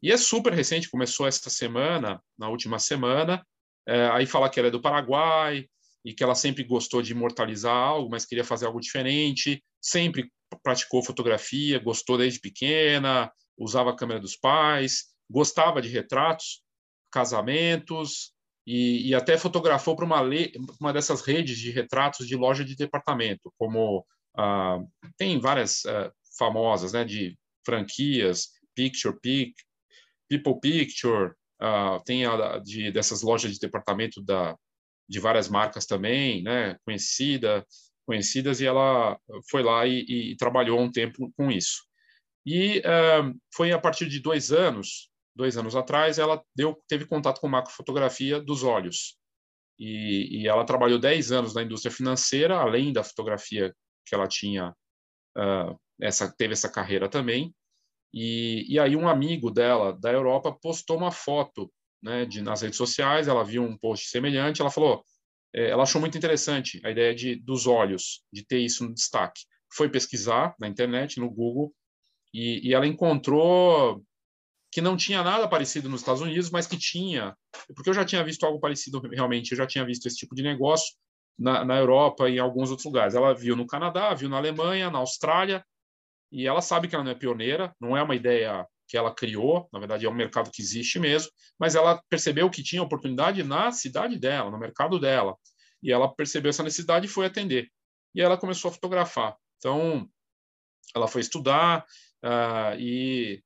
e 0.00 0.12
é 0.12 0.16
super 0.16 0.52
recente, 0.52 0.90
começou 0.90 1.26
essa 1.26 1.50
semana, 1.50 2.23
na 2.38 2.49
última 2.49 2.78
semana. 2.78 3.45
É, 3.87 4.09
aí 4.09 4.25
fala 4.25 4.49
que 4.49 4.59
ela 4.59 4.69
é 4.69 4.71
do 4.71 4.81
Paraguai, 4.81 5.69
e 6.04 6.12
que 6.12 6.23
ela 6.23 6.34
sempre 6.34 6.62
gostou 6.64 7.00
de 7.00 7.12
imortalizar 7.12 7.75
algo, 7.75 8.11
mas 8.11 8.26
queria 8.26 8.44
fazer 8.44 8.66
algo 8.66 8.80
diferente, 8.80 9.64
sempre 9.80 10.30
praticou 10.62 11.02
fotografia, 11.02 11.78
gostou 11.78 12.18
desde 12.18 12.40
pequena, 12.40 13.30
usava 13.56 13.90
a 13.90 13.96
câmera 13.96 14.20
dos 14.20 14.37
pais, 14.37 15.04
gostava 15.30 15.80
de 15.80 15.88
retratos, 15.88 16.62
casamentos, 17.11 18.34
e, 18.66 19.08
e 19.08 19.14
até 19.14 19.37
fotografou 19.37 19.94
para 19.94 20.04
uma, 20.04 20.23
uma 20.80 20.92
dessas 20.92 21.20
redes 21.20 21.58
de 21.58 21.70
retratos 21.70 22.26
de 22.26 22.37
loja 22.37 22.64
de 22.64 22.75
departamento, 22.75 23.52
como 23.58 24.06
ah, 24.37 24.78
tem 25.16 25.38
várias 25.38 25.84
ah, 25.87 26.11
famosas, 26.38 26.92
né, 26.92 27.04
de 27.04 27.38
franquias, 27.64 28.49
Picture 28.75 29.18
Pic, 29.20 29.54
People 30.28 30.58
Picture, 30.61 31.32
ah, 31.61 32.00
tem 32.04 32.25
a 32.25 32.58
de, 32.58 32.90
dessas 32.90 33.23
lojas 33.23 33.52
de 33.52 33.58
departamento 33.58 34.23
da 34.23 34.56
de 35.08 35.20
várias 35.20 35.49
marcas 35.49 35.87
também, 35.87 36.42
né, 36.42 36.76
conhecida, 36.84 37.64
conhecidas, 38.06 38.61
e 38.61 38.66
ela 38.66 39.18
foi 39.50 39.62
lá 39.62 39.87
e, 39.87 40.32
e 40.32 40.37
trabalhou 40.37 40.80
um 40.80 40.90
tempo 40.90 41.32
com 41.37 41.50
isso. 41.50 41.82
E 42.46 42.80
uh, 42.80 43.34
foi 43.54 43.73
a 43.73 43.78
partir 43.78 44.08
de 44.08 44.20
dois 44.20 44.52
anos, 44.52 45.11
dois 45.34 45.56
anos 45.56 45.75
atrás, 45.75 46.18
ela 46.18 46.42
deu, 46.54 46.78
teve 46.87 47.06
contato 47.06 47.40
com 47.40 47.49
macrofotografia 47.49 48.40
dos 48.40 48.62
olhos. 48.62 49.16
E, 49.78 50.42
e, 50.42 50.49
ela 50.49 50.64
trabalhou 50.64 50.99
dez 50.99 51.32
anos 51.32 51.54
na 51.54 51.62
indústria 51.62 51.90
financeira, 51.92 52.58
além 52.58 52.92
da 52.92 53.02
fotografia 53.02 53.75
que 54.06 54.14
ela 54.14 54.28
tinha, 54.28 54.70
uh, 55.37 55.80
essa, 56.00 56.32
teve 56.37 56.52
essa 56.52 56.70
carreira 56.70 57.08
também. 57.08 57.54
E, 58.12 58.64
e 58.73 58.78
aí 58.78 58.94
um 58.94 59.08
amigo 59.08 59.50
dela, 59.50 59.92
da 59.92 60.12
Europa, 60.12 60.56
postou 60.62 60.96
uma 60.96 61.11
foto 61.11 61.73
né, 62.04 62.26
de, 62.26 62.42
nas 62.42 62.61
redes 62.61 62.76
sociais, 62.76 63.26
ela 63.26 63.42
viu 63.42 63.62
um 63.62 63.76
post 63.76 64.08
semelhante, 64.08 64.61
ela 64.61 64.70
falou, 64.70 65.02
é, 65.54 65.70
ela 65.70 65.84
achou 65.84 66.00
muito 66.00 66.18
interessante 66.18 66.80
a 66.84 66.90
ideia 66.90 67.14
de 67.14 67.37
dos 67.37 67.66
olhos, 67.66 68.23
de 68.30 68.44
ter 68.44 68.58
isso 68.58 68.84
no 68.84 68.92
destaque. 68.92 69.40
Foi 69.73 69.88
pesquisar 69.88 70.54
na 70.61 70.68
internet, 70.68 71.18
no 71.18 71.30
Google, 71.30 71.75
e, 72.32 72.68
e 72.68 72.75
ela 72.75 72.87
encontrou 72.87 74.04
que 74.70 74.80
não 74.80 74.96
tinha 74.96 75.23
nada 75.23 75.49
parecido 75.49 75.88
nos 75.88 76.00
Estados 76.00 76.20
Unidos, 76.20 76.50
mas 76.50 76.66
que 76.66 76.76
tinha, 76.76 77.34
porque 77.75 77.88
eu 77.88 77.94
já 77.94 78.04
tinha 78.04 78.23
visto 78.23 78.44
algo 78.44 78.61
parecido 78.61 79.00
realmente, 79.00 79.52
eu 79.52 79.56
já 79.56 79.66
tinha 79.66 79.84
visto 79.84 80.06
esse 80.06 80.16
tipo 80.16 80.34
de 80.34 80.42
negócio 80.42 80.94
na, 81.38 81.64
na 81.64 81.78
Europa 81.78 82.28
e 82.28 82.34
em 82.34 82.38
alguns 82.38 82.70
outros 82.70 82.84
lugares. 82.84 83.14
Ela 83.14 83.32
viu 83.32 83.56
no 83.56 83.66
Canadá, 83.66 84.12
viu 84.12 84.28
na 84.28 84.37
Alemanha, 84.37 84.90
na 84.90 84.99
Austrália, 84.99 85.64
e 86.30 86.46
ela 86.46 86.61
sabe 86.61 86.88
que 86.88 86.94
ela 86.94 87.04
não 87.04 87.12
é 87.12 87.14
pioneira, 87.14 87.75
não 87.80 87.96
é 87.96 88.02
uma 88.02 88.16
ideia 88.16 88.66
que 88.87 88.97
ela 88.97 89.14
criou, 89.14 89.69
na 89.73 89.79
verdade 89.79 90.07
é 90.07 90.09
um 90.09 90.14
mercado 90.14 90.50
que 90.50 90.62
existe 90.62 90.99
mesmo, 90.99 91.31
mas 91.59 91.75
ela 91.75 92.03
percebeu 92.09 92.50
que 92.50 92.62
tinha 92.62 92.83
oportunidade 92.83 93.43
na 93.43 93.73
cidade 93.73 94.19
dela, 94.19 94.50
no 94.50 94.59
mercado 94.59 94.99
dela, 94.99 95.37
e 95.83 95.93
ela 95.93 96.12
percebeu 96.14 96.50
essa 96.50 96.62
necessidade 96.62 97.07
e 97.07 97.09
foi 97.09 97.26
atender. 97.26 97.69
E 98.14 98.21
ela 98.21 98.38
começou 98.38 98.71
a 98.71 98.73
fotografar. 98.75 99.37
Então, 99.59 100.09
ela 100.95 101.09
foi 101.09 101.21
estudar 101.21 101.85
uh, 102.25 102.79
e 102.79 103.43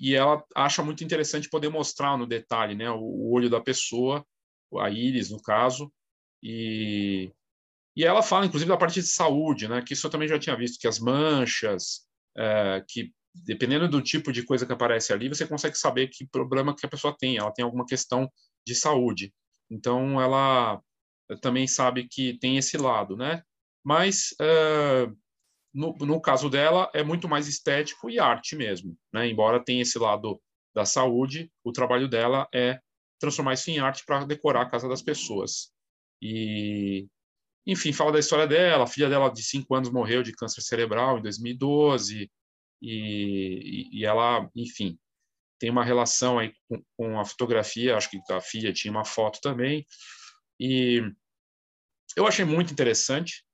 e 0.00 0.14
ela 0.14 0.44
acha 0.54 0.80
muito 0.80 1.02
interessante 1.02 1.48
poder 1.48 1.68
mostrar 1.70 2.16
no 2.16 2.24
detalhe, 2.24 2.76
né, 2.76 2.88
o, 2.88 3.00
o 3.00 3.32
olho 3.32 3.50
da 3.50 3.60
pessoa, 3.60 4.24
a 4.78 4.88
íris 4.88 5.30
no 5.30 5.42
caso, 5.42 5.92
e 6.40 7.32
e 7.98 8.04
ela 8.04 8.22
fala, 8.22 8.46
inclusive, 8.46 8.68
da 8.68 8.76
parte 8.76 9.00
de 9.00 9.08
saúde, 9.08 9.66
né? 9.66 9.82
Que 9.82 9.92
isso 9.92 10.06
eu 10.06 10.10
também 10.10 10.28
já 10.28 10.38
tinha 10.38 10.56
visto, 10.56 10.78
que 10.78 10.86
as 10.86 11.00
manchas, 11.00 12.06
é, 12.36 12.84
que 12.86 13.12
dependendo 13.34 13.88
do 13.88 14.02
tipo 14.02 14.32
de 14.32 14.42
coisa 14.42 14.66
que 14.66 14.72
aparece 14.72 15.12
ali, 15.12 15.28
você 15.28 15.46
consegue 15.46 15.76
saber 15.76 16.08
que 16.08 16.26
problema 16.26 16.74
que 16.74 16.84
a 16.84 16.88
pessoa 16.88 17.16
tem. 17.16 17.36
Ela 17.36 17.52
tem 17.52 17.64
alguma 17.64 17.86
questão 17.86 18.30
de 18.66 18.74
saúde. 18.74 19.32
Então, 19.70 20.20
ela 20.20 20.80
também 21.40 21.66
sabe 21.66 22.08
que 22.08 22.38
tem 22.38 22.56
esse 22.56 22.76
lado, 22.76 23.16
né? 23.16 23.42
Mas, 23.84 24.34
uh, 24.40 25.14
no, 25.72 25.94
no 26.00 26.20
caso 26.20 26.48
dela, 26.48 26.90
é 26.94 27.02
muito 27.02 27.28
mais 27.28 27.46
estético 27.46 28.10
e 28.10 28.18
arte 28.18 28.56
mesmo, 28.56 28.96
né? 29.12 29.28
Embora 29.28 29.62
tenha 29.62 29.82
esse 29.82 29.98
lado 29.98 30.40
da 30.74 30.84
saúde, 30.84 31.50
o 31.64 31.72
trabalho 31.72 32.08
dela 32.08 32.48
é 32.54 32.80
transformar 33.20 33.54
isso 33.54 33.70
em 33.70 33.78
arte 33.78 34.04
para 34.06 34.24
decorar 34.24 34.62
a 34.62 34.70
casa 34.70 34.88
das 34.88 35.02
pessoas. 35.02 35.70
E, 36.22 37.06
enfim, 37.66 37.92
fala 37.92 38.12
da 38.12 38.18
história 38.18 38.46
dela. 38.46 38.84
A 38.84 38.86
filha 38.86 39.08
dela, 39.08 39.28
de 39.28 39.42
cinco 39.42 39.74
anos, 39.74 39.90
morreu 39.90 40.22
de 40.22 40.32
câncer 40.32 40.62
cerebral 40.62 41.18
em 41.18 41.22
2012 41.22 42.30
e, 42.80 44.00
e 44.00 44.04
ela, 44.04 44.48
enfim, 44.54 44.98
tem 45.58 45.70
uma 45.70 45.84
relação 45.84 46.38
aí 46.38 46.52
com, 46.68 46.82
com, 46.96 47.20
a 47.20 47.24
fotografia, 47.24 47.96
acho 47.96 48.10
que 48.10 48.20
a 48.32 48.40
filha 48.40 48.72
tinha 48.72 48.92
uma 48.92 49.04
foto 49.04 49.40
também, 49.40 49.84
e 50.60 51.02
Eu 52.16 52.26
achei 52.26 52.44
muito 52.44 52.72
interessante. 52.72 53.44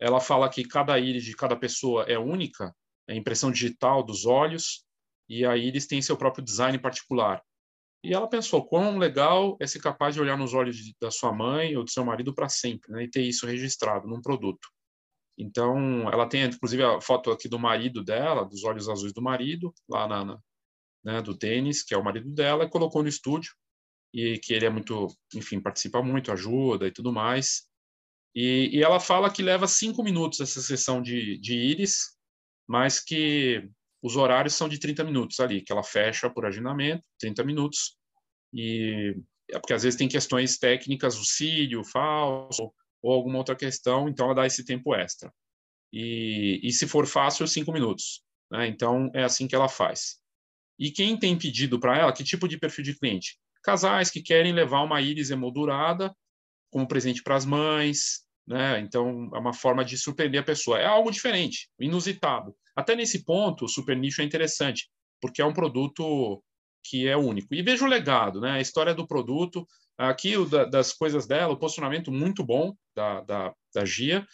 Ela 0.00 0.20
fala 0.20 0.48
que 0.48 0.64
cada 0.64 0.98
íris 0.98 1.24
de 1.24 1.34
cada 1.34 1.56
pessoa 1.56 2.04
é 2.04 2.18
única, 2.18 2.74
é 3.08 3.14
impressão 3.14 3.50
digital 3.50 4.02
dos 4.02 4.26
olhos, 4.26 4.84
e 5.28 5.44
a 5.44 5.56
íris 5.56 5.86
tem 5.86 6.02
seu 6.02 6.16
próprio 6.16 6.44
design 6.44 6.78
particular. 6.78 7.42
E 8.04 8.12
ela 8.12 8.28
pensou, 8.28 8.66
quão 8.66 8.98
legal 8.98 9.56
é 9.60 9.66
ser 9.66 9.80
capaz 9.80 10.14
de 10.14 10.20
olhar 10.20 10.36
nos 10.36 10.52
olhos 10.52 10.76
de, 10.76 10.94
da 11.00 11.10
sua 11.10 11.32
mãe 11.32 11.74
ou 11.74 11.84
do 11.84 11.90
seu 11.90 12.04
marido 12.04 12.34
para 12.34 12.50
sempre, 12.50 12.92
né? 12.92 13.04
e 13.04 13.10
ter 13.10 13.22
isso 13.22 13.46
registrado 13.46 14.06
num 14.06 14.20
produto. 14.20 14.68
Então, 15.36 16.08
ela 16.12 16.28
tem, 16.28 16.44
inclusive, 16.44 16.82
a 16.82 17.00
foto 17.00 17.30
aqui 17.30 17.48
do 17.48 17.58
marido 17.58 18.02
dela, 18.04 18.44
dos 18.44 18.62
olhos 18.64 18.88
azuis 18.88 19.12
do 19.12 19.22
marido, 19.22 19.74
lá 19.88 20.06
na, 20.06 20.24
na 20.24 20.40
né, 21.04 21.22
do 21.22 21.34
Denis, 21.34 21.82
que 21.82 21.92
é 21.94 21.98
o 21.98 22.04
marido 22.04 22.30
dela, 22.30 22.68
colocou 22.68 23.02
no 23.02 23.08
estúdio, 23.08 23.52
e 24.12 24.38
que 24.38 24.54
ele 24.54 24.64
é 24.64 24.70
muito, 24.70 25.08
enfim, 25.34 25.60
participa 25.60 26.00
muito, 26.02 26.30
ajuda 26.30 26.86
e 26.86 26.92
tudo 26.92 27.12
mais. 27.12 27.64
E, 28.34 28.70
e 28.72 28.82
ela 28.82 29.00
fala 29.00 29.30
que 29.30 29.42
leva 29.42 29.66
cinco 29.66 30.02
minutos 30.02 30.40
essa 30.40 30.60
sessão 30.60 31.02
de, 31.02 31.38
de 31.38 31.54
íris, 31.54 32.16
mas 32.66 33.00
que 33.00 33.68
os 34.02 34.16
horários 34.16 34.54
são 34.54 34.68
de 34.68 34.78
30 34.78 35.02
minutos 35.02 35.40
ali, 35.40 35.62
que 35.62 35.72
ela 35.72 35.82
fecha 35.82 36.30
por 36.30 36.46
agendamento, 36.46 37.02
30 37.18 37.42
minutos, 37.42 37.96
e 38.52 39.16
é 39.50 39.58
porque 39.58 39.72
às 39.72 39.82
vezes 39.82 39.98
tem 39.98 40.08
questões 40.08 40.58
técnicas, 40.58 41.18
o 41.18 41.24
cílio 41.24 41.84
falso, 41.84 42.72
ou 43.04 43.12
alguma 43.12 43.36
outra 43.36 43.54
questão, 43.54 44.08
então 44.08 44.24
ela 44.24 44.34
dá 44.34 44.46
esse 44.46 44.64
tempo 44.64 44.94
extra. 44.94 45.30
E, 45.92 46.58
e 46.62 46.72
se 46.72 46.88
for 46.88 47.06
fácil, 47.06 47.46
cinco 47.46 47.70
minutos. 47.70 48.22
Né? 48.50 48.66
Então, 48.66 49.10
é 49.14 49.22
assim 49.22 49.46
que 49.46 49.54
ela 49.54 49.68
faz. 49.68 50.16
E 50.78 50.90
quem 50.90 51.18
tem 51.18 51.36
pedido 51.36 51.78
para 51.78 51.98
ela, 51.98 52.12
que 52.14 52.24
tipo 52.24 52.48
de 52.48 52.58
perfil 52.58 52.82
de 52.82 52.98
cliente? 52.98 53.38
Casais 53.62 54.10
que 54.10 54.22
querem 54.22 54.52
levar 54.52 54.82
uma 54.82 55.02
íris 55.02 55.30
emoldurada 55.30 56.16
como 56.70 56.88
presente 56.88 57.22
para 57.22 57.36
as 57.36 57.44
mães, 57.44 58.22
né? 58.46 58.80
Então, 58.80 59.30
é 59.34 59.38
uma 59.38 59.52
forma 59.52 59.84
de 59.84 59.98
surpreender 59.98 60.40
a 60.40 60.44
pessoa. 60.44 60.78
É 60.78 60.86
algo 60.86 61.10
diferente, 61.10 61.68
inusitado. 61.78 62.56
Até 62.74 62.96
nesse 62.96 63.22
ponto, 63.22 63.66
o 63.66 63.68
super 63.68 63.96
nicho 63.96 64.22
é 64.22 64.24
interessante, 64.24 64.88
porque 65.20 65.42
é 65.42 65.44
um 65.44 65.52
produto 65.52 66.42
que 66.82 67.06
é 67.06 67.16
único. 67.16 67.54
E 67.54 67.62
veja 67.62 67.84
o 67.84 67.88
legado, 67.88 68.40
né? 68.40 68.52
A 68.52 68.60
história 68.60 68.94
do 68.94 69.06
produto, 69.06 69.66
aqui 69.98 70.32
da, 70.46 70.64
das 70.64 70.92
coisas 70.92 71.26
dela, 71.26 71.52
o 71.52 71.58
posicionamento 71.58 72.10
muito 72.10 72.44
bom 72.44 72.74
da, 72.94 73.20
da, 73.22 73.54
da 73.74 73.84
Gia, 73.84 74.26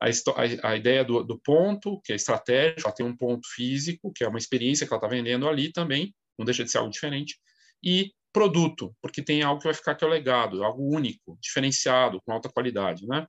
a, 0.00 0.06
a, 0.06 0.70
a 0.70 0.76
ideia 0.76 1.04
do, 1.04 1.22
do, 1.24 1.38
ponto, 1.38 2.00
que 2.04 2.12
é 2.12 2.16
estratégico, 2.16 2.82
ela 2.84 2.94
tem 2.94 3.04
um 3.04 3.16
ponto 3.16 3.46
físico, 3.54 4.12
que 4.14 4.24
é 4.24 4.28
uma 4.28 4.38
experiência 4.38 4.86
que 4.86 4.92
ela 4.92 4.98
está 4.98 5.08
vendendo 5.08 5.48
ali 5.48 5.72
também, 5.72 6.14
não 6.38 6.44
deixa 6.44 6.64
de 6.64 6.70
ser 6.70 6.78
algo 6.78 6.90
diferente, 6.90 7.38
e 7.82 8.12
produto, 8.32 8.94
porque 9.02 9.22
tem 9.22 9.42
algo 9.42 9.60
que 9.60 9.66
vai 9.66 9.74
ficar 9.74 9.94
que 9.94 10.04
é 10.04 10.06
o 10.06 10.10
legado, 10.10 10.62
algo 10.62 10.94
único, 10.94 11.36
diferenciado, 11.40 12.20
com 12.24 12.32
alta 12.32 12.48
qualidade, 12.48 13.06
né? 13.06 13.26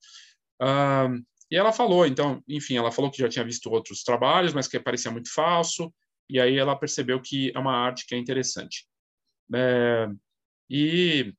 E 1.51 1.55
ela 1.55 1.73
falou, 1.73 2.05
então, 2.05 2.43
enfim, 2.47 2.77
ela 2.77 2.91
falou 2.91 3.09
que 3.09 3.17
já 3.17 3.27
tinha 3.27 3.43
visto 3.43 3.71
outros 3.71 4.03
trabalhos, 4.03 4.53
mas 4.53 4.67
que 4.67 4.79
parecia 4.79 5.09
muito 5.09 5.33
falso, 5.33 5.91
e 6.29 6.39
aí 6.39 6.57
ela 6.57 6.75
percebeu 6.75 7.19
que 7.19 7.51
é 7.55 7.59
uma 7.59 7.75
arte 7.75 8.05
que 8.05 8.13
é 8.13 8.17
interessante. 8.19 8.85
É, 9.55 10.07
e 10.69 11.33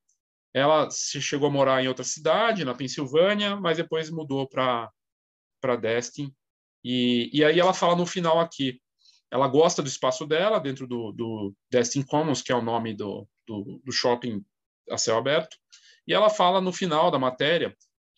ela 0.53 0.91
se 0.91 1.21
chegou 1.21 1.49
a 1.49 1.51
morar 1.51 1.83
em 1.83 1.89
outra 1.89 2.05
cidade, 2.05 2.65
na 2.65 2.75
Pensilvânia, 2.75 3.57
mas 3.57 3.77
depois 3.77 4.11
mudou 4.11 4.49
para 4.49 4.91
Destin. 5.81 6.35
E, 6.85 7.31
e 7.33 7.45
aí 7.45 7.61
ela 7.61 7.75
fala 7.75 7.95
no 7.95 8.07
final 8.07 8.41
aqui, 8.41 8.81
ela 9.31 9.47
gosta 9.47 9.83
do 9.83 9.89
espaço 9.89 10.27
dela 10.27 10.59
dentro 10.59 10.87
do, 10.87 11.13
do 11.13 11.55
Destin 11.71 12.03
Commons, 12.03 12.43
que 12.43 12.51
é 12.51 12.55
o 12.55 12.63
nome 12.63 12.95
do, 12.95 13.29
do, 13.47 13.81
do 13.85 13.93
shopping 13.93 14.45
a 14.91 14.99
céu 14.99 15.19
aberto, 15.19 15.57
e 16.07 16.13
ela 16.13 16.29
fala 16.29 16.61
no 16.61 16.73
final 16.73 17.11
da 17.11 17.19
matéria 17.19 17.77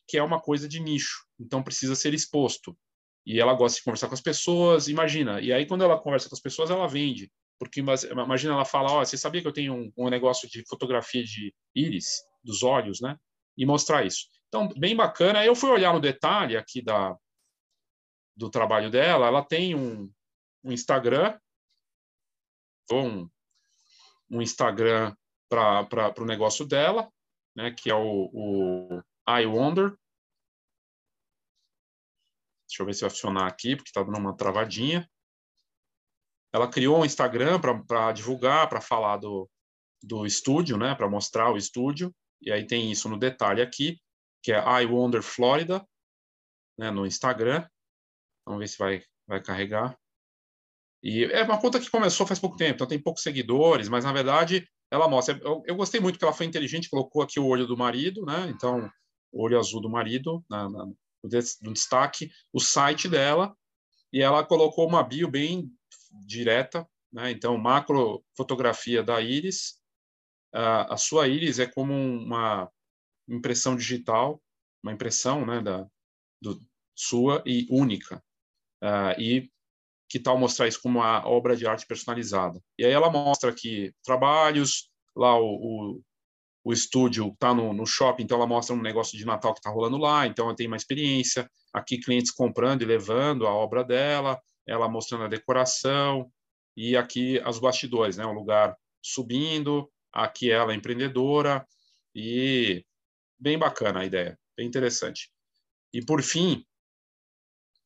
que 0.08 0.16
é 0.18 0.22
uma 0.22 0.40
coisa 0.40 0.68
de 0.68 0.80
nicho, 0.80 1.26
então 1.38 1.62
precisa 1.62 1.94
ser 1.94 2.12
exposto. 2.12 2.76
E 3.24 3.40
ela 3.40 3.54
gosta 3.54 3.78
de 3.78 3.84
conversar 3.84 4.08
com 4.08 4.14
as 4.14 4.20
pessoas, 4.20 4.88
imagina. 4.88 5.40
E 5.40 5.52
aí, 5.52 5.64
quando 5.64 5.84
ela 5.84 5.98
conversa 5.98 6.28
com 6.28 6.34
as 6.34 6.40
pessoas, 6.40 6.70
ela 6.70 6.88
vende. 6.88 7.30
Porque 7.62 7.78
imagina 7.78 8.54
ela 8.54 8.64
fala: 8.64 8.90
Ó, 8.90 9.00
oh, 9.00 9.04
você 9.04 9.16
sabia 9.16 9.40
que 9.40 9.46
eu 9.46 9.52
tenho 9.52 9.72
um, 9.72 9.92
um 9.96 10.10
negócio 10.10 10.48
de 10.48 10.64
fotografia 10.68 11.22
de 11.22 11.54
íris, 11.72 12.20
dos 12.42 12.64
olhos, 12.64 13.00
né? 13.00 13.16
E 13.56 13.64
mostrar 13.64 14.04
isso. 14.04 14.26
Então, 14.48 14.68
bem 14.76 14.96
bacana. 14.96 15.44
Eu 15.46 15.54
fui 15.54 15.70
olhar 15.70 15.92
no 15.92 16.00
detalhe 16.00 16.56
aqui 16.56 16.82
da, 16.82 17.16
do 18.36 18.50
trabalho 18.50 18.90
dela. 18.90 19.28
Ela 19.28 19.44
tem 19.44 19.76
um, 19.76 20.12
um 20.64 20.72
Instagram, 20.72 21.38
um, 22.90 23.30
um 24.28 24.42
Instagram 24.42 25.14
para 25.48 26.12
o 26.18 26.24
negócio 26.24 26.66
dela, 26.66 27.08
né? 27.54 27.70
Que 27.70 27.90
é 27.90 27.94
o, 27.94 28.28
o 28.32 29.02
I 29.28 29.46
Wonder. 29.46 29.96
Deixa 32.68 32.82
eu 32.82 32.86
ver 32.86 32.94
se 32.94 33.02
vai 33.02 33.10
funcionar 33.10 33.46
aqui, 33.46 33.76
porque 33.76 33.90
está 33.90 34.02
dando 34.02 34.18
uma 34.18 34.36
travadinha. 34.36 35.08
Ela 36.52 36.68
criou 36.68 37.00
um 37.00 37.04
Instagram 37.04 37.60
para 37.86 38.12
divulgar, 38.12 38.68
para 38.68 38.80
falar 38.80 39.16
do, 39.16 39.48
do 40.02 40.26
estúdio, 40.26 40.76
né? 40.76 40.94
Para 40.94 41.08
mostrar 41.08 41.50
o 41.50 41.56
estúdio. 41.56 42.14
E 42.40 42.50
aí 42.52 42.66
tem 42.66 42.90
isso 42.90 43.08
no 43.08 43.18
detalhe 43.18 43.62
aqui, 43.62 43.98
que 44.42 44.52
é 44.52 44.58
I 44.82 44.86
Wonder 44.86 45.22
Florida, 45.22 45.86
né, 46.76 46.90
no 46.90 47.06
Instagram. 47.06 47.66
Vamos 48.44 48.60
ver 48.60 48.68
se 48.68 48.78
vai, 48.78 49.02
vai 49.26 49.40
carregar. 49.40 49.96
E 51.02 51.24
é 51.24 51.42
uma 51.42 51.60
conta 51.60 51.80
que 51.80 51.90
começou 51.90 52.26
faz 52.26 52.38
pouco 52.38 52.56
tempo, 52.56 52.74
então 52.74 52.86
tem 52.86 53.00
poucos 53.00 53.22
seguidores, 53.22 53.88
mas 53.88 54.04
na 54.04 54.12
verdade 54.12 54.68
ela 54.90 55.08
mostra. 55.08 55.38
Eu, 55.42 55.62
eu 55.66 55.74
gostei 55.74 56.00
muito 56.00 56.18
que 56.18 56.24
ela 56.24 56.34
foi 56.34 56.46
inteligente, 56.46 56.90
colocou 56.90 57.22
aqui 57.22 57.40
o 57.40 57.46
olho 57.46 57.66
do 57.66 57.76
marido, 57.76 58.24
né? 58.24 58.48
Então, 58.50 58.90
o 59.32 59.42
olho 59.42 59.58
azul 59.58 59.80
do 59.80 59.90
marido 59.90 60.44
na, 60.48 60.68
na, 60.68 60.84
no 60.84 61.72
destaque, 61.72 62.30
o 62.52 62.60
site 62.60 63.08
dela, 63.08 63.56
e 64.12 64.20
ela 64.20 64.44
colocou 64.44 64.86
uma 64.86 65.02
bio 65.02 65.28
bem 65.30 65.70
direta, 66.12 66.86
né? 67.12 67.30
Então, 67.30 67.56
macro 67.58 68.24
fotografia 68.36 69.02
da 69.02 69.20
íris. 69.20 69.80
a 70.52 70.96
sua 70.96 71.28
íris 71.28 71.58
é 71.58 71.66
como 71.66 71.94
uma 71.94 72.70
impressão 73.28 73.76
digital, 73.76 74.42
uma 74.82 74.92
impressão, 74.92 75.46
né, 75.46 75.60
da, 75.60 75.86
do, 76.40 76.60
sua 76.94 77.42
e 77.46 77.66
única. 77.70 78.22
Uh, 78.82 79.20
e 79.20 79.50
que 80.08 80.18
tal 80.18 80.36
mostrar 80.36 80.68
isso 80.68 80.80
como 80.82 80.98
uma 80.98 81.26
obra 81.26 81.56
de 81.56 81.66
arte 81.66 81.86
personalizada? 81.86 82.60
E 82.78 82.84
aí 82.84 82.92
ela 82.92 83.10
mostra 83.10 83.50
aqui 83.50 83.94
trabalhos, 84.04 84.90
lá 85.16 85.38
o, 85.38 85.46
o, 85.46 86.02
o 86.64 86.72
estúdio 86.72 87.28
está 87.28 87.54
no, 87.54 87.72
no, 87.72 87.86
shopping, 87.86 88.24
então 88.24 88.36
ela 88.36 88.46
mostra 88.46 88.74
um 88.74 88.82
negócio 88.82 89.16
de 89.16 89.24
Natal 89.24 89.54
que 89.54 89.60
está 89.60 89.70
rolando 89.70 89.96
lá, 89.96 90.26
então 90.26 90.46
ela 90.46 90.56
tem 90.56 90.66
uma 90.66 90.76
experiência. 90.76 91.50
Aqui 91.72 91.98
clientes 91.98 92.30
comprando 92.30 92.82
e 92.82 92.84
levando 92.84 93.46
a 93.46 93.54
obra 93.54 93.82
dela, 93.82 94.38
ela 94.66 94.88
mostrando 94.88 95.24
a 95.24 95.28
decoração, 95.28 96.30
e 96.76 96.96
aqui 96.96 97.40
os 97.46 97.58
bastidores, 97.58 98.16
né? 98.16 98.24
O 98.24 98.32
lugar 98.32 98.76
subindo, 99.02 99.90
aqui 100.12 100.50
ela 100.50 100.74
empreendedora, 100.74 101.66
e 102.14 102.84
bem 103.38 103.58
bacana 103.58 104.00
a 104.00 104.04
ideia, 104.04 104.38
bem 104.56 104.66
interessante. 104.66 105.30
E 105.92 106.04
por 106.04 106.22
fim, 106.22 106.64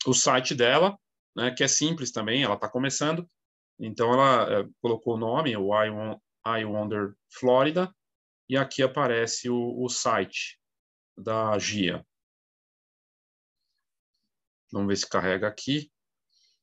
o 0.07 0.15
site 0.15 0.55
dela, 0.55 0.99
né, 1.35 1.51
que 1.51 1.65
é 1.65 1.69
simples 1.69 2.12
também, 2.12 2.43
ela 2.43 2.55
está 2.55 2.69
começando, 2.69 3.29
então 3.79 4.12
ela 4.12 4.61
é, 4.61 4.69
colocou 4.81 5.15
o 5.15 5.19
nome, 5.19 5.57
o 5.57 5.71
I, 5.75 5.89
I 6.47 6.65
Wonder 6.65 7.15
Florida, 7.31 7.95
e 8.49 8.57
aqui 8.57 8.83
aparece 8.83 9.51
o, 9.51 9.83
o 9.83 9.89
site 9.89 10.59
da 11.17 11.59
GIA. 11.59 12.07
Vamos 14.73 14.89
ver 14.89 14.97
se 14.97 15.09
carrega 15.09 15.49
aqui. 15.49 15.91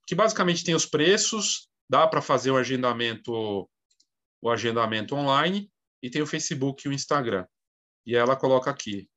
Que 0.05 0.15
basicamente 0.15 0.63
tem 0.63 0.75
os 0.75 0.85
preços, 0.85 1.69
dá 1.89 2.07
para 2.07 2.21
fazer 2.21 2.51
o 2.51 2.57
agendamento, 2.57 3.69
o 4.41 4.49
agendamento 4.49 5.15
online 5.15 5.71
e 6.01 6.09
tem 6.09 6.21
o 6.21 6.27
Facebook 6.27 6.85
e 6.85 6.89
o 6.89 6.93
Instagram. 6.93 7.45
E 8.05 8.15
ela 8.15 8.35
coloca 8.35 8.69
aqui: 8.69 9.09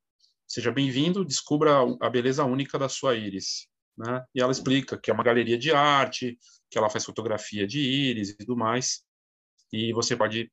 seja 0.46 0.70
bem-vindo, 0.70 1.24
descubra 1.24 1.80
a 2.00 2.08
beleza 2.08 2.44
única 2.44 2.78
da 2.78 2.88
sua 2.88 3.16
íris. 3.16 3.68
Né? 3.96 4.24
E 4.34 4.40
ela 4.40 4.52
explica 4.52 4.98
que 4.98 5.10
é 5.10 5.14
uma 5.14 5.24
galeria 5.24 5.58
de 5.58 5.72
arte, 5.72 6.38
que 6.70 6.78
ela 6.78 6.90
faz 6.90 7.04
fotografia 7.04 7.66
de 7.66 7.80
íris 7.80 8.30
e 8.30 8.36
tudo 8.36 8.56
mais. 8.56 9.04
E 9.72 9.92
você 9.92 10.16
pode, 10.16 10.52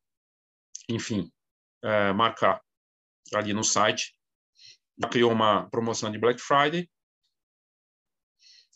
enfim, 0.90 1.32
é, 1.84 2.14
marcar 2.14 2.62
ali 3.34 3.54
no 3.54 3.64
site. 3.64 4.16
Já 5.00 5.10
criou 5.10 5.32
uma 5.32 5.70
promoção 5.70 6.12
de 6.12 6.18
Black 6.18 6.42
Friday 6.42 6.90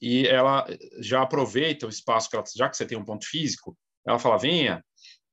e 0.01 0.27
ela 0.27 0.65
já 0.99 1.21
aproveita 1.21 1.85
o 1.85 1.89
espaço 1.89 2.29
que 2.29 2.35
ela, 2.35 2.45
já 2.55 2.69
que 2.69 2.77
você 2.77 2.85
tem 2.85 2.97
um 2.97 3.05
ponto 3.05 3.25
físico, 3.27 3.77
ela 4.05 4.19
fala, 4.19 4.37
venha, 4.37 4.83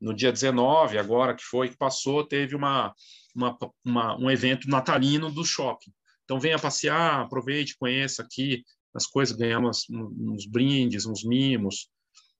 no 0.01 0.15
dia 0.15 0.33
19, 0.33 0.99
agora 0.99 1.35
que 1.35 1.45
foi, 1.45 1.69
que 1.69 1.77
passou, 1.77 2.27
teve 2.27 2.55
uma, 2.55 2.95
uma, 3.35 3.57
uma, 3.85 4.17
um 4.19 4.31
evento 4.31 4.69
natalino 4.69 5.31
do 5.31 5.45
shopping. 5.45 5.93
Então 6.25 6.41
venha 6.41 6.59
passear, 6.59 7.21
aproveite, 7.21 7.77
conheça 7.79 8.23
aqui 8.23 8.65
as 8.95 9.07
coisas, 9.07 9.37
ganhamos 9.37 9.87
uns 9.91 10.47
brindes, 10.47 11.05
uns 11.05 11.25
mimos. 11.25 11.89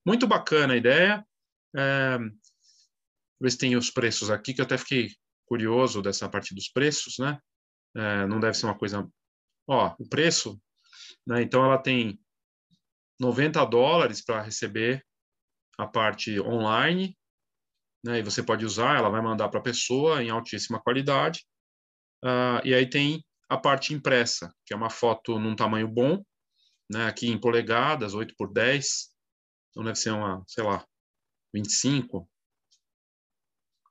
Muito 0.05 0.25
bacana 0.25 0.73
a 0.73 0.77
ideia. 0.77 1.25
É, 1.75 2.17
ver 3.39 3.51
se 3.51 3.57
tem 3.57 3.75
os 3.75 3.91
preços 3.91 4.29
aqui, 4.29 4.53
que 4.53 4.61
eu 4.61 4.65
até 4.65 4.77
fiquei 4.77 5.09
curioso 5.45 6.01
dessa 6.01 6.29
parte 6.29 6.55
dos 6.55 6.69
preços, 6.69 7.15
né? 7.19 7.37
É, 7.95 8.25
não 8.27 8.39
deve 8.39 8.57
ser 8.57 8.65
uma 8.65 8.77
coisa 8.77 9.07
Ó, 9.67 9.95
o 9.97 10.07
preço, 10.07 10.59
né? 11.27 11.41
Então 11.41 11.63
ela 11.63 11.77
tem 11.77 12.19
90 13.19 13.63
dólares 13.65 14.23
para 14.23 14.41
receber 14.41 15.05
a 15.77 15.87
parte 15.87 16.39
online, 16.39 17.17
né? 18.03 18.19
E 18.19 18.23
você 18.23 18.43
pode 18.43 18.65
usar, 18.65 18.97
ela 18.97 19.09
vai 19.09 19.21
mandar 19.21 19.49
para 19.49 19.59
a 19.59 19.63
pessoa 19.63 20.23
em 20.23 20.29
altíssima 20.29 20.81
qualidade. 20.81 21.45
Uh, 22.23 22.61
e 22.63 22.73
aí 22.73 22.89
tem 22.89 23.23
a 23.49 23.57
parte 23.57 23.93
impressa, 23.93 24.53
que 24.65 24.73
é 24.73 24.77
uma 24.77 24.89
foto 24.89 25.39
num 25.39 25.55
tamanho 25.55 25.87
bom, 25.87 26.23
né? 26.91 27.07
Aqui 27.07 27.27
em 27.27 27.39
polegadas, 27.39 28.13
8 28.13 28.33
por 28.37 28.51
10. 28.51 29.09
Então 29.71 29.83
deve 29.83 29.97
ser 29.97 30.11
uma, 30.11 30.43
sei 30.47 30.63
lá, 30.63 30.85
25. 31.53 32.29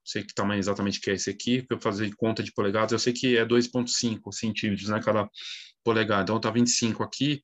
Sei 0.04 0.22
que 0.22 0.34
tamanho 0.34 0.58
exatamente 0.58 1.00
que 1.00 1.10
é 1.10 1.14
esse 1.14 1.30
aqui, 1.30 1.60
porque 1.60 1.74
eu 1.74 1.80
fazer 1.80 2.14
conta 2.16 2.42
de 2.42 2.52
polegadas, 2.52 2.92
eu 2.92 2.98
sei 2.98 3.12
que 3.12 3.36
é 3.36 3.44
2.5 3.44 4.32
centímetros, 4.32 4.88
né, 4.88 5.00
cada 5.02 5.28
polegada. 5.82 6.22
Então 6.22 6.40
tá 6.40 6.50
25 6.50 7.02
aqui, 7.02 7.42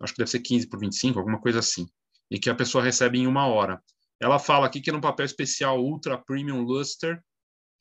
acho 0.00 0.12
que 0.12 0.18
deve 0.18 0.30
ser 0.30 0.40
15 0.40 0.68
por 0.68 0.80
25, 0.80 1.18
alguma 1.18 1.40
coisa 1.40 1.60
assim. 1.60 1.86
E 2.30 2.38
que 2.38 2.50
a 2.50 2.54
pessoa 2.54 2.82
recebe 2.82 3.18
em 3.18 3.26
uma 3.26 3.46
hora. 3.46 3.80
Ela 4.20 4.38
fala 4.38 4.66
aqui 4.66 4.80
que 4.80 4.90
é 4.90 4.94
um 4.94 5.00
papel 5.00 5.26
especial 5.26 5.80
Ultra 5.80 6.18
Premium 6.18 6.62
Luster, 6.62 7.22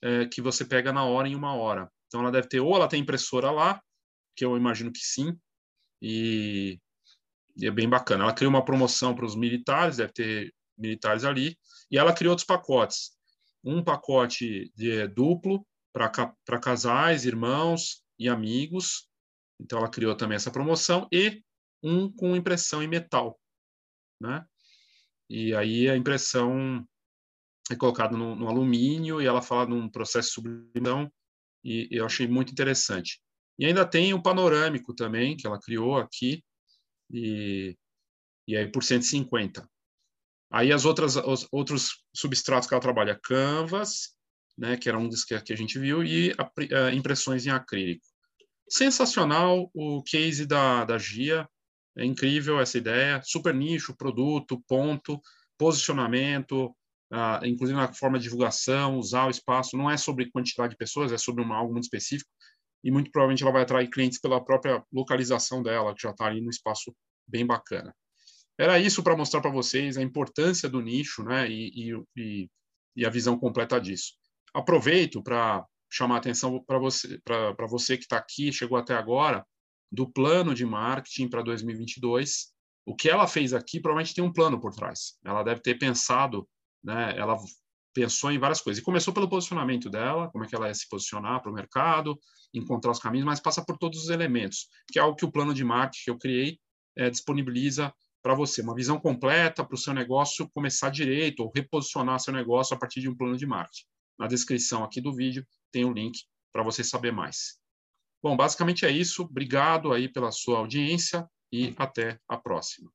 é, 0.04 0.26
que 0.26 0.42
você 0.42 0.66
pega 0.66 0.92
na 0.92 1.04
hora 1.04 1.28
em 1.28 1.36
uma 1.36 1.54
hora. 1.54 1.90
Então 2.08 2.22
ela 2.22 2.32
deve 2.32 2.48
ter, 2.48 2.60
ou 2.60 2.76
ela 2.76 2.88
tem 2.88 3.02
impressora 3.02 3.50
lá, 3.52 3.82
que 4.36 4.44
eu 4.44 4.58
imagino 4.58 4.92
que 4.92 5.00
sim, 5.00 5.38
e, 6.02 6.80
e 7.56 7.68
é 7.68 7.72
bem 7.72 7.88
bacana. 7.88 8.24
Ela 8.24 8.34
criou 8.34 8.50
uma 8.50 8.66
promoção 8.66 9.16
para 9.16 9.26
os 9.26 9.36
militares, 9.36 9.98
deve 9.98 10.12
ter 10.14 10.54
militares 10.78 11.24
ali, 11.24 11.56
e 11.90 11.98
ela 11.98 12.14
criou 12.14 12.32
outros 12.32 12.46
pacotes. 12.46 13.12
Um 13.64 13.84
pacote 13.84 14.72
de, 14.76 15.08
duplo 15.08 15.66
para 15.94 16.60
casais, 16.60 17.26
irmãos 17.26 18.04
e 18.18 18.28
amigos. 18.30 19.08
Então 19.60 19.80
ela 19.80 19.90
criou 19.90 20.16
também 20.16 20.36
essa 20.36 20.52
promoção 20.52 21.08
e 21.12 21.44
um 21.84 22.12
com 22.12 22.36
impressão 22.36 22.82
em 22.82 22.88
metal, 22.88 23.40
né? 24.20 24.46
E 25.30 25.56
aí 25.56 25.90
a 25.90 25.96
impressão 25.96 26.86
é 27.72 27.76
colocada 27.76 28.18
no, 28.18 28.36
no 28.36 28.48
alumínio 28.48 29.22
e 29.22 29.26
ela 29.26 29.42
fala 29.42 29.66
num 29.66 29.90
processo 29.90 30.28
de 30.28 30.34
sublimação 30.34 31.12
e 31.64 31.88
eu 31.92 32.06
achei 32.06 32.28
muito 32.28 32.52
interessante. 32.52 33.22
E 33.58 33.66
ainda 33.66 33.86
tem 33.86 34.14
o 34.14 34.22
panorâmico 34.22 34.94
também 34.94 35.38
que 35.38 35.46
ela 35.46 35.60
criou 35.60 35.98
aqui 35.98 36.44
e, 37.12 37.78
e 38.48 38.58
aí 38.58 38.72
por 38.72 38.84
150. 38.84 39.68
Aí 40.52 40.72
as 40.72 40.86
outras 40.86 41.16
os 41.16 41.48
outros 41.52 42.04
substratos 42.16 42.68
que 42.68 42.74
ela 42.74 42.82
trabalha, 42.82 43.20
canvas, 43.24 44.14
né, 44.58 44.76
que 44.78 44.90
era 44.90 44.98
um 44.98 45.08
dos 45.08 45.24
que, 45.24 45.34
a 45.34 45.56
gente 45.56 45.80
viu 45.80 46.04
e 46.04 46.34
a, 46.38 46.88
a, 46.88 46.94
impressões 46.94 47.46
em 47.46 47.50
acrílico. 47.50 48.06
Sensacional 48.70 49.70
o 49.74 50.04
case 50.04 50.46
da, 50.46 50.86
da 50.86 50.98
Gia, 50.98 51.48
é 51.98 52.06
incrível 52.06 52.60
essa 52.60 52.78
ideia, 52.78 53.22
super 53.24 53.54
nicho, 53.54 53.96
produto, 53.96 54.62
ponto, 54.68 55.20
posicionamento, 55.58 56.68
uh, 57.12 57.46
inclusive 57.46 57.78
na 57.78 57.94
forma 57.94 58.18
de 58.18 58.26
divulgação, 58.26 58.98
usar 58.98 59.28
o 59.28 59.30
espaço, 59.30 59.78
não 59.78 59.90
é 59.90 59.98
sobre 59.98 60.32
quantidade 60.32 60.72
de 60.72 60.78
pessoas, 60.78 61.12
é 61.12 61.18
sobre 61.18 61.44
uma, 61.44 61.58
algo 61.58 61.74
muito 61.74 61.84
específico, 61.84 62.30
e 62.84 62.92
muito 62.92 63.12
provavelmente 63.12 63.44
ela 63.44 63.52
vai 63.52 63.62
atrair 63.62 63.90
clientes 63.90 64.20
pela 64.20 64.44
própria 64.44 64.84
localização 64.92 65.62
dela, 65.62 65.94
que 65.94 66.02
já 66.02 66.12
está 66.12 66.26
ali 66.26 66.42
no 66.42 66.50
espaço 66.50 66.96
bem 67.28 67.46
bacana. 67.46 67.94
Era 68.62 68.78
isso 68.78 69.02
para 69.02 69.18
mostrar 69.18 69.42
para 69.42 69.50
vocês 69.50 69.98
a 69.98 70.04
importância 70.04 70.70
do 70.70 70.80
nicho 70.80 71.24
né, 71.24 71.50
e, 71.50 71.96
e, 72.16 72.50
e 72.96 73.04
a 73.04 73.10
visão 73.10 73.36
completa 73.36 73.82
disso. 73.82 74.14
Aproveito 74.54 75.20
para 75.24 75.66
chamar 75.92 76.16
a 76.16 76.18
atenção 76.20 76.64
para 76.64 76.78
você, 76.78 77.20
para 77.26 77.66
você 77.68 77.98
que 77.98 78.04
está 78.04 78.18
aqui, 78.18 78.54
chegou 78.54 78.78
até 78.78 78.94
agora, 78.94 79.44
do 79.92 80.08
plano 80.08 80.54
de 80.54 80.64
marketing 80.64 81.28
para 81.28 81.42
2022. 81.42 82.54
O 82.86 82.96
que 82.96 83.10
ela 83.10 83.26
fez 83.26 83.52
aqui 83.52 83.80
provavelmente 83.80 84.14
tem 84.14 84.24
um 84.24 84.32
plano 84.32 84.62
por 84.62 84.76
trás. 84.76 85.18
Ela 85.26 85.42
deve 85.42 85.62
ter 85.62 85.80
pensado, 85.80 86.48
né, 86.84 87.18
ela 87.18 87.38
pensou 87.96 88.32
em 88.32 88.38
várias 88.38 88.62
coisas. 88.62 88.80
E 88.80 88.86
começou 88.86 89.12
pelo 89.12 89.28
posicionamento 89.28 89.90
dela, 89.90 90.30
como 90.30 90.44
é 90.44 90.48
que 90.48 90.56
ela 90.56 90.68
ia 90.68 90.76
se 90.76 90.88
posicionar 90.88 91.42
para 91.42 91.52
o 91.52 91.56
mercado, 91.56 92.16
encontrar 92.54 92.92
os 92.92 93.00
caminhos, 93.00 93.26
mas 93.26 93.40
passa 93.40 93.66
por 93.66 93.80
todos 93.80 94.04
os 94.04 94.10
elementos, 94.12 94.68
que 94.92 95.00
é 95.00 95.02
algo 95.02 95.18
que 95.18 95.26
o 95.26 95.32
plano 95.32 95.52
de 95.52 95.64
marketing 95.64 96.04
que 96.04 96.12
eu 96.12 96.18
criei 96.20 96.60
é, 96.96 97.10
disponibiliza 97.10 97.92
para 98.22 98.36
você 98.36 98.62
uma 98.62 98.76
visão 98.76 99.00
completa 99.00 99.64
para 99.64 99.76
o 99.76 99.78
seu 99.78 99.94
negócio 99.94 100.50
começar 100.54 100.90
direito 100.90 101.42
ou 101.42 101.52
reposicionar 101.54 102.20
seu 102.20 102.34
negócio 102.34 102.76
a 102.76 102.80
partir 102.80 103.02
de 103.02 103.10
um 103.10 103.16
plano 103.16 103.36
de 103.36 103.46
marketing. 103.46 103.86
Na 104.18 104.28
descrição 104.28 104.84
aqui 104.84 105.02
do 105.02 105.14
vídeo 105.14 105.46
tem 105.72 105.86
o 105.86 105.90
um 105.90 105.94
link 105.94 106.20
para 106.54 106.64
você 106.64 106.84
saber 106.84 107.12
mais. 107.12 107.60
Bom, 108.22 108.38
basicamente 108.38 108.86
é 108.86 108.92
isso. 108.92 109.24
Obrigado 109.24 109.92
aí 109.92 110.08
pela 110.08 110.32
sua 110.32 110.60
audiência 110.60 111.28
e 111.52 111.74
até 111.78 112.20
a 112.28 112.38
próxima. 112.38 112.92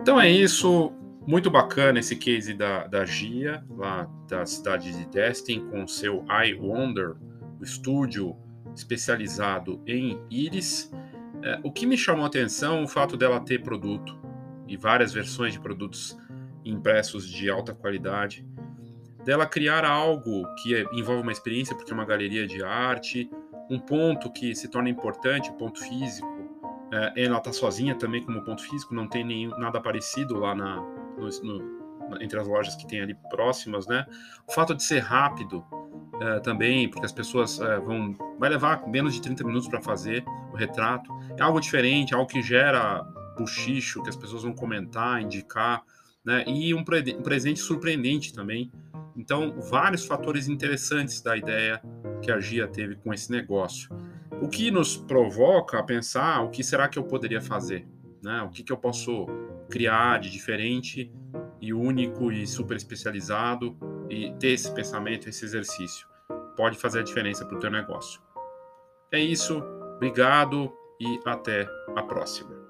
Então 0.00 0.20
é 0.20 0.30
isso. 0.30 0.92
Muito 1.26 1.50
bacana 1.50 1.98
esse 1.98 2.14
case 2.14 2.54
da, 2.54 2.86
da 2.86 3.04
Gia, 3.04 3.64
lá 3.68 4.08
da 4.28 4.46
cidade 4.46 4.96
de 4.96 5.06
Destin, 5.06 5.66
com 5.68 5.84
seu 5.88 6.24
I 6.30 6.54
Wonder, 6.54 7.16
o 7.58 7.64
estúdio 7.64 8.36
especializado 8.76 9.82
em 9.84 10.20
íris. 10.30 10.92
É, 11.42 11.58
o 11.64 11.72
que 11.72 11.84
me 11.84 11.98
chamou 11.98 12.22
a 12.22 12.28
atenção 12.28 12.84
o 12.84 12.88
fato 12.88 13.16
dela 13.16 13.40
ter 13.40 13.60
produto 13.60 14.16
e 14.68 14.76
várias 14.76 15.12
versões 15.12 15.52
de 15.52 15.58
produtos 15.58 16.16
impressos 16.64 17.28
de 17.28 17.50
alta 17.50 17.74
qualidade, 17.74 18.46
dela 19.24 19.46
criar 19.46 19.84
algo 19.84 20.46
que 20.62 20.76
é, 20.76 20.84
envolve 20.92 21.22
uma 21.22 21.32
experiência, 21.32 21.74
porque 21.74 21.90
é 21.90 21.94
uma 21.94 22.04
galeria 22.04 22.46
de 22.46 22.62
arte, 22.62 23.28
um 23.68 23.80
ponto 23.80 24.30
que 24.30 24.54
se 24.54 24.68
torna 24.68 24.88
importante, 24.88 25.50
ponto 25.54 25.80
físico. 25.80 26.28
É, 26.92 27.24
ela 27.24 27.38
está 27.38 27.52
sozinha 27.52 27.96
também 27.96 28.22
como 28.22 28.44
ponto 28.44 28.62
físico, 28.62 28.94
não 28.94 29.08
tem 29.08 29.24
nenhum, 29.24 29.50
nada 29.58 29.80
parecido 29.80 30.38
lá 30.38 30.54
na, 30.54 30.76
no, 31.16 31.28
no, 31.42 32.22
entre 32.22 32.38
as 32.38 32.46
lojas 32.46 32.74
que 32.74 32.86
tem 32.86 33.00
ali 33.00 33.14
próximas, 33.30 33.86
né? 33.86 34.06
O 34.46 34.52
fato 34.52 34.74
de 34.74 34.82
ser 34.82 35.00
rápido 35.00 35.58
uh, 35.58 36.40
também, 36.42 36.88
porque 36.88 37.06
as 37.06 37.12
pessoas 37.12 37.58
uh, 37.58 37.82
vão. 37.84 38.14
Vai 38.38 38.50
levar 38.50 38.86
menos 38.86 39.14
de 39.14 39.22
30 39.22 39.44
minutos 39.44 39.68
para 39.68 39.80
fazer 39.80 40.24
o 40.52 40.56
retrato. 40.56 41.10
É 41.36 41.42
algo 41.42 41.60
diferente, 41.60 42.14
algo 42.14 42.28
que 42.28 42.42
gera 42.42 43.02
buchicho, 43.38 44.02
que 44.02 44.08
as 44.08 44.16
pessoas 44.16 44.42
vão 44.42 44.52
comentar, 44.52 45.20
indicar, 45.20 45.82
né? 46.24 46.44
E 46.46 46.74
um, 46.74 46.84
pre 46.84 47.14
um 47.16 47.22
presente 47.22 47.60
surpreendente 47.60 48.32
também. 48.32 48.70
Então, 49.16 49.58
vários 49.70 50.04
fatores 50.04 50.46
interessantes 50.48 51.22
da 51.22 51.36
ideia 51.36 51.80
que 52.20 52.30
a 52.30 52.38
Gia 52.38 52.68
teve 52.68 52.96
com 52.96 53.14
esse 53.14 53.30
negócio. 53.30 53.88
O 54.42 54.48
que 54.48 54.70
nos 54.70 54.96
provoca 54.96 55.78
a 55.78 55.82
pensar 55.82 56.42
o 56.42 56.50
que 56.50 56.62
será 56.62 56.88
que 56.88 56.98
eu 56.98 57.04
poderia 57.04 57.40
fazer, 57.40 57.88
né? 58.22 58.42
O 58.42 58.50
que, 58.50 58.62
que 58.62 58.72
eu 58.72 58.76
posso 58.76 59.26
criar 59.70 60.18
de 60.18 60.30
diferente 60.30 61.12
e 61.60 61.72
único 61.72 62.30
e 62.30 62.46
super 62.46 62.76
especializado 62.76 63.76
e 64.08 64.32
ter 64.34 64.48
esse 64.48 64.72
pensamento, 64.74 65.28
esse 65.28 65.44
exercício. 65.44 66.06
Pode 66.56 66.78
fazer 66.78 67.00
a 67.00 67.02
diferença 67.02 67.44
para 67.44 67.56
o 67.56 67.60
teu 67.60 67.70
negócio. 67.70 68.20
É 69.12 69.18
isso, 69.18 69.62
obrigado 69.96 70.72
e 71.00 71.20
até 71.24 71.68
a 71.94 72.02
próxima. 72.02 72.65